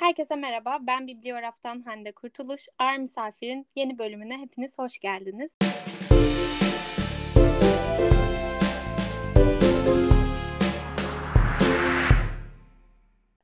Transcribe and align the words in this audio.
Herkese 0.00 0.36
merhaba, 0.36 0.78
ben 0.80 1.06
Bibliograf'tan 1.06 1.82
Hande 1.82 2.12
Kurtuluş. 2.12 2.66
Ağır 2.78 2.98
Misafir'in 2.98 3.66
yeni 3.76 3.98
bölümüne 3.98 4.38
hepiniz 4.38 4.78
hoş 4.78 4.98
geldiniz. 4.98 5.50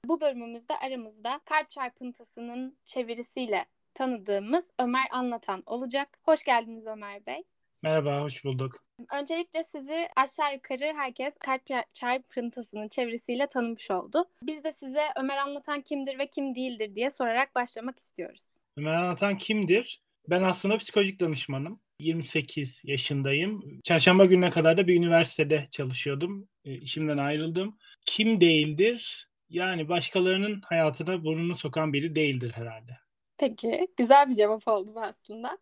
Bu 0.04 0.21
bölümümüzde 0.21 0.77
aramızda 0.77 1.40
Kalp 1.45 1.71
Çarpıntısının 1.71 2.76
çevirisiyle 2.84 3.64
tanıdığımız 3.94 4.64
Ömer 4.78 5.06
Anlatan 5.10 5.62
olacak. 5.66 6.18
Hoş 6.22 6.44
geldiniz 6.44 6.86
Ömer 6.86 7.26
Bey. 7.26 7.44
Merhaba, 7.87 8.21
hoş 8.21 8.44
bulduk. 8.44 8.84
Öncelikle 9.12 9.64
sizi 9.64 10.08
aşağı 10.16 10.54
yukarı 10.54 10.92
herkes 10.96 11.38
kalp 11.38 11.62
çarpıntısının 11.94 12.88
çevirisiyle 12.88 13.46
tanımış 13.46 13.90
oldu. 13.90 14.24
Biz 14.42 14.64
de 14.64 14.72
size 14.72 15.02
Ömer 15.16 15.37
Anlatan 15.37 15.80
kimdir 15.80 16.19
ve 16.19 16.27
kim 16.27 16.55
değildir 16.55 16.95
diye 16.95 17.10
sorarak 17.10 17.55
başlamak 17.55 17.98
istiyoruz. 17.98 18.42
Ömer 18.77 18.95
Anlatan 18.95 19.38
kimdir? 19.38 20.02
Ben 20.28 20.42
aslında 20.42 20.78
psikolojik 20.78 21.20
danışmanım. 21.20 21.80
28 22.01 22.83
yaşındayım. 22.84 23.80
Çarşamba 23.84 24.25
gününe 24.25 24.50
kadar 24.50 24.77
da 24.77 24.87
bir 24.87 24.97
üniversitede 24.97 25.66
çalışıyordum. 25.70 26.48
E, 26.64 26.75
işimden 26.75 27.19
ayrıldım. 27.19 27.78
Kim 28.06 28.41
değildir? 28.41 29.28
Yani 29.48 29.89
başkalarının 29.89 30.61
hayatına 30.64 31.25
burnunu 31.25 31.56
sokan 31.56 31.92
biri 31.92 32.14
değildir 32.14 32.53
herhalde. 32.55 32.92
Peki, 33.39 33.89
güzel 33.97 34.28
bir 34.28 34.34
cevap 34.34 34.69
oldu 34.69 34.92
aslında. 34.97 35.59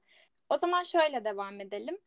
O 0.48 0.58
zaman 0.58 0.82
şöyle 0.82 1.24
devam 1.24 1.60
edelim. 1.60 1.98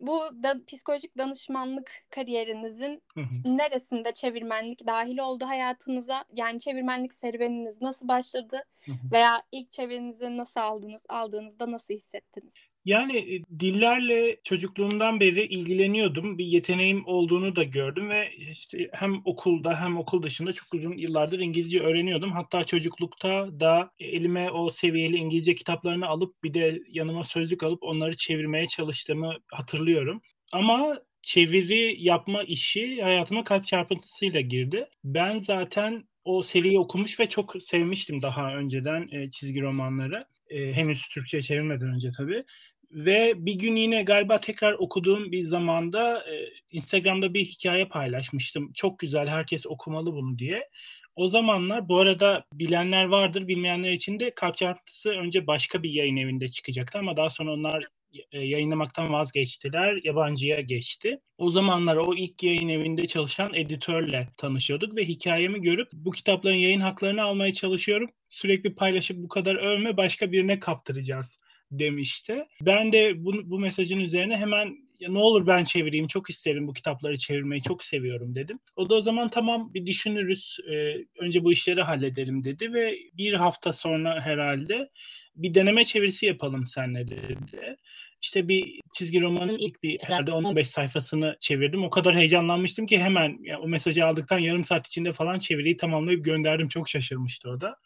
Bu 0.00 0.42
da 0.42 0.64
psikolojik 0.66 1.18
danışmanlık 1.18 1.92
kariyerinizin 2.10 3.02
neresinde 3.44 4.12
çevirmenlik 4.14 4.86
dahil 4.86 5.18
oldu 5.18 5.46
hayatınıza? 5.48 6.24
Yani 6.32 6.60
çevirmenlik 6.60 7.14
serüveniniz 7.14 7.82
nasıl 7.82 8.08
başladı? 8.08 8.64
Veya 9.12 9.42
ilk 9.52 9.70
çevirinizi 9.70 10.36
nasıl 10.36 10.60
aldınız? 10.60 11.02
Aldığınızda 11.08 11.72
nasıl 11.72 11.94
hissettiniz? 11.94 12.69
Yani 12.84 13.16
e, 13.18 13.42
dillerle 13.60 14.36
çocukluğumdan 14.44 15.20
beri 15.20 15.42
ilgileniyordum. 15.46 16.38
Bir 16.38 16.44
yeteneğim 16.46 17.06
olduğunu 17.06 17.56
da 17.56 17.62
gördüm 17.64 18.10
ve 18.10 18.30
işte 18.36 18.90
hem 18.92 19.22
okulda 19.24 19.80
hem 19.80 19.98
okul 19.98 20.22
dışında 20.22 20.52
çok 20.52 20.74
uzun 20.74 20.96
yıllardır 20.96 21.38
İngilizce 21.40 21.80
öğreniyordum. 21.80 22.32
Hatta 22.32 22.64
çocuklukta 22.64 23.60
da 23.60 23.90
elime 24.00 24.50
o 24.50 24.70
seviyeli 24.70 25.16
İngilizce 25.16 25.54
kitaplarını 25.54 26.06
alıp 26.06 26.42
bir 26.44 26.54
de 26.54 26.78
yanıma 26.88 27.24
sözlük 27.24 27.62
alıp 27.62 27.82
onları 27.82 28.16
çevirmeye 28.16 28.66
çalıştığımı 28.66 29.34
hatırlıyorum. 29.52 30.22
Ama 30.52 30.98
çeviri 31.22 31.96
yapma 32.04 32.42
işi 32.42 33.02
hayatıma 33.02 33.44
kalp 33.44 33.66
çarpıntısıyla 33.66 34.40
girdi. 34.40 34.88
Ben 35.04 35.38
zaten 35.38 36.04
o 36.24 36.42
seriyi 36.42 36.78
okumuş 36.78 37.20
ve 37.20 37.28
çok 37.28 37.54
sevmiştim 37.62 38.22
daha 38.22 38.54
önceden 38.56 39.08
e, 39.12 39.30
çizgi 39.30 39.60
romanları. 39.62 40.22
E, 40.50 40.72
henüz 40.72 41.08
Türkçe 41.08 41.42
çevirmeden 41.42 41.88
önce 41.94 42.10
tabii. 42.16 42.44
Ve 42.90 43.34
bir 43.36 43.54
gün 43.54 43.76
yine 43.76 44.02
galiba 44.02 44.40
tekrar 44.40 44.72
okuduğum 44.72 45.32
bir 45.32 45.42
zamanda 45.44 46.24
e, 46.32 46.52
Instagram'da 46.72 47.34
bir 47.34 47.44
hikaye 47.44 47.84
paylaşmıştım. 47.84 48.72
Çok 48.72 48.98
güzel, 48.98 49.28
herkes 49.28 49.66
okumalı 49.66 50.12
bunu 50.12 50.38
diye. 50.38 50.68
O 51.16 51.28
zamanlar 51.28 51.88
bu 51.88 51.98
arada 51.98 52.44
bilenler 52.52 53.04
vardır, 53.04 53.48
bilmeyenler 53.48 53.90
için 53.92 54.20
de 54.20 54.34
Kalp 54.34 54.56
Çarpıntısı 54.56 55.10
önce 55.10 55.46
başka 55.46 55.82
bir 55.82 55.90
yayın 55.90 56.16
evinde 56.16 56.48
çıkacaktı 56.48 56.98
ama 56.98 57.16
daha 57.16 57.30
sonra 57.30 57.52
onlar 57.52 57.86
e, 58.32 58.40
yayınlamaktan 58.40 59.12
vazgeçtiler, 59.12 60.00
yabancıya 60.04 60.60
geçti. 60.60 61.20
O 61.38 61.50
zamanlar 61.50 61.96
o 61.96 62.14
ilk 62.14 62.42
yayın 62.42 62.68
evinde 62.68 63.06
çalışan 63.06 63.54
editörle 63.54 64.28
tanışıyorduk 64.36 64.96
ve 64.96 65.04
hikayemi 65.04 65.60
görüp 65.60 65.88
bu 65.92 66.10
kitapların 66.10 66.54
yayın 66.54 66.80
haklarını 66.80 67.22
almaya 67.22 67.54
çalışıyorum. 67.54 68.10
Sürekli 68.28 68.74
paylaşıp 68.74 69.16
bu 69.16 69.28
kadar 69.28 69.54
övme 69.54 69.96
başka 69.96 70.32
birine 70.32 70.58
kaptıracağız 70.58 71.38
demişti. 71.70 72.44
Ben 72.60 72.92
de 72.92 73.24
bu, 73.24 73.50
bu 73.50 73.58
mesajın 73.58 74.00
üzerine 74.00 74.36
hemen 74.36 74.76
ya 75.00 75.10
ne 75.12 75.18
olur 75.18 75.46
ben 75.46 75.64
çevireyim 75.64 76.06
çok 76.06 76.30
isterim 76.30 76.66
bu 76.66 76.72
kitapları 76.72 77.18
çevirmeyi 77.18 77.62
çok 77.62 77.84
seviyorum 77.84 78.34
dedim. 78.34 78.58
O 78.76 78.90
da 78.90 78.94
o 78.94 79.00
zaman 79.00 79.30
tamam 79.30 79.74
bir 79.74 79.86
düşünürüz 79.86 80.58
e, 80.70 80.94
önce 81.18 81.44
bu 81.44 81.52
işleri 81.52 81.82
halledelim 81.82 82.44
dedi 82.44 82.72
ve 82.72 82.98
bir 83.14 83.32
hafta 83.32 83.72
sonra 83.72 84.20
herhalde 84.20 84.90
bir 85.36 85.54
deneme 85.54 85.84
çevirisi 85.84 86.26
yapalım 86.26 86.66
seninle 86.66 87.08
dedi. 87.08 87.76
İşte 88.22 88.48
bir 88.48 88.80
çizgi 88.94 89.20
romanın 89.20 89.58
ilk 89.58 89.82
bir 89.82 89.98
herhalde 89.98 90.32
15 90.32 90.68
sayfasını 90.68 91.36
çevirdim. 91.40 91.84
O 91.84 91.90
kadar 91.90 92.16
heyecanlanmıştım 92.16 92.86
ki 92.86 92.98
hemen 92.98 93.38
yani 93.42 93.58
o 93.58 93.68
mesajı 93.68 94.06
aldıktan 94.06 94.38
yarım 94.38 94.64
saat 94.64 94.86
içinde 94.86 95.12
falan 95.12 95.38
çeviriyi 95.38 95.76
tamamlayıp 95.76 96.24
gönderdim. 96.24 96.68
Çok 96.68 96.88
şaşırmıştı 96.88 97.50
o 97.50 97.60
da. 97.60 97.76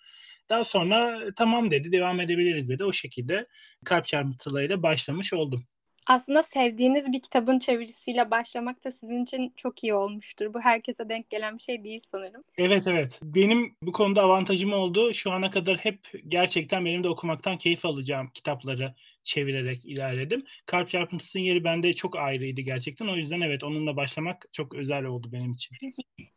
Daha 0.49 0.65
sonra 0.65 1.21
tamam 1.37 1.71
dedi, 1.71 1.93
devam 1.93 2.21
edebiliriz 2.21 2.69
dedi. 2.69 2.85
O 2.85 2.93
şekilde 2.93 3.47
kalp 3.85 4.07
çarpıntılarıyla 4.07 4.83
başlamış 4.83 5.33
oldum. 5.33 5.67
Aslında 6.07 6.43
sevdiğiniz 6.43 7.13
bir 7.13 7.23
kitabın 7.23 7.59
çevirisiyle 7.59 8.31
başlamak 8.31 8.85
da 8.85 8.91
sizin 8.91 9.23
için 9.23 9.53
çok 9.57 9.85
iyi 9.85 9.95
olmuştur. 9.95 10.55
Bu 10.55 10.61
herkese 10.61 11.09
denk 11.09 11.31
gelen 11.31 11.59
bir 11.59 11.63
şey 11.63 11.85
değil 11.85 12.01
sanırım. 12.13 12.45
Evet 12.59 12.87
evet. 12.87 13.21
Benim 13.23 13.77
bu 13.83 13.93
konuda 13.93 14.23
avantajım 14.23 14.73
oldu. 14.73 15.15
Şu 15.15 15.33
ana 15.33 15.51
kadar 15.51 15.77
hep 15.77 15.99
gerçekten 16.29 16.85
benim 16.85 17.05
de 17.05 17.09
okumaktan 17.09 17.59
keyif 17.59 17.87
alacağım 17.87 18.31
kitapları 18.35 18.95
çevirerek 19.23 19.87
ilerledim. 19.87 20.45
Kalp 20.67 20.89
çarpıntısının 20.89 21.43
yeri 21.43 21.65
bende 21.65 21.95
çok 21.95 22.17
ayrıydı 22.17 22.61
gerçekten. 22.61 23.09
O 23.09 23.17
yüzden 23.17 23.41
evet 23.41 23.65
onunla 23.65 23.97
başlamak 23.97 24.47
çok 24.53 24.75
özel 24.75 25.05
oldu 25.05 25.29
benim 25.33 25.53
için. 25.53 25.77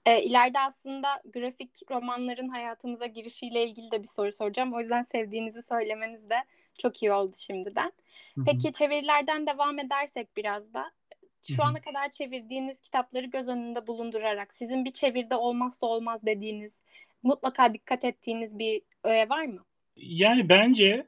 E, 0.06 0.24
ileride 0.24 0.60
aslında 0.60 1.22
grafik 1.34 1.92
romanların 1.92 2.50
hayatımıza 2.50 3.06
girişiyle 3.06 3.64
ilgili 3.64 3.92
de 3.92 4.04
bir 4.04 4.08
soru 4.08 4.32
soracağım. 4.32 4.74
O 4.74 4.80
yüzden 4.80 5.04
sevdiğinizi 5.04 5.62
söylemeniz 5.62 6.30
de 6.30 6.36
çok 6.78 7.04
iyi 7.04 7.12
oldu 7.12 7.36
şimdiden. 7.40 7.92
Peki 8.46 8.72
çevirilerden 8.74 9.48
devam 9.48 9.80
edersek 9.80 10.38
biraz 10.38 10.74
da 10.74 10.92
şu 11.56 11.64
ana 11.64 11.82
kadar 11.82 12.10
çevirdiğiniz 12.10 12.82
kitapları 12.82 13.26
göz 13.26 13.48
önünde 13.48 13.88
bulundurarak 13.88 14.54
sizin 14.54 14.86
bir 14.86 14.94
çevirde 14.94 15.36
olmazsa 15.36 15.88
olmaz 15.88 16.26
dediğiniz, 16.26 16.82
mutlaka 17.24 17.74
dikkat 17.74 18.06
ettiğiniz 18.06 18.60
bir 18.60 18.82
öğe 19.04 19.30
var 19.30 19.46
mı? 19.46 19.66
Yani 19.96 20.50
bence 20.50 21.08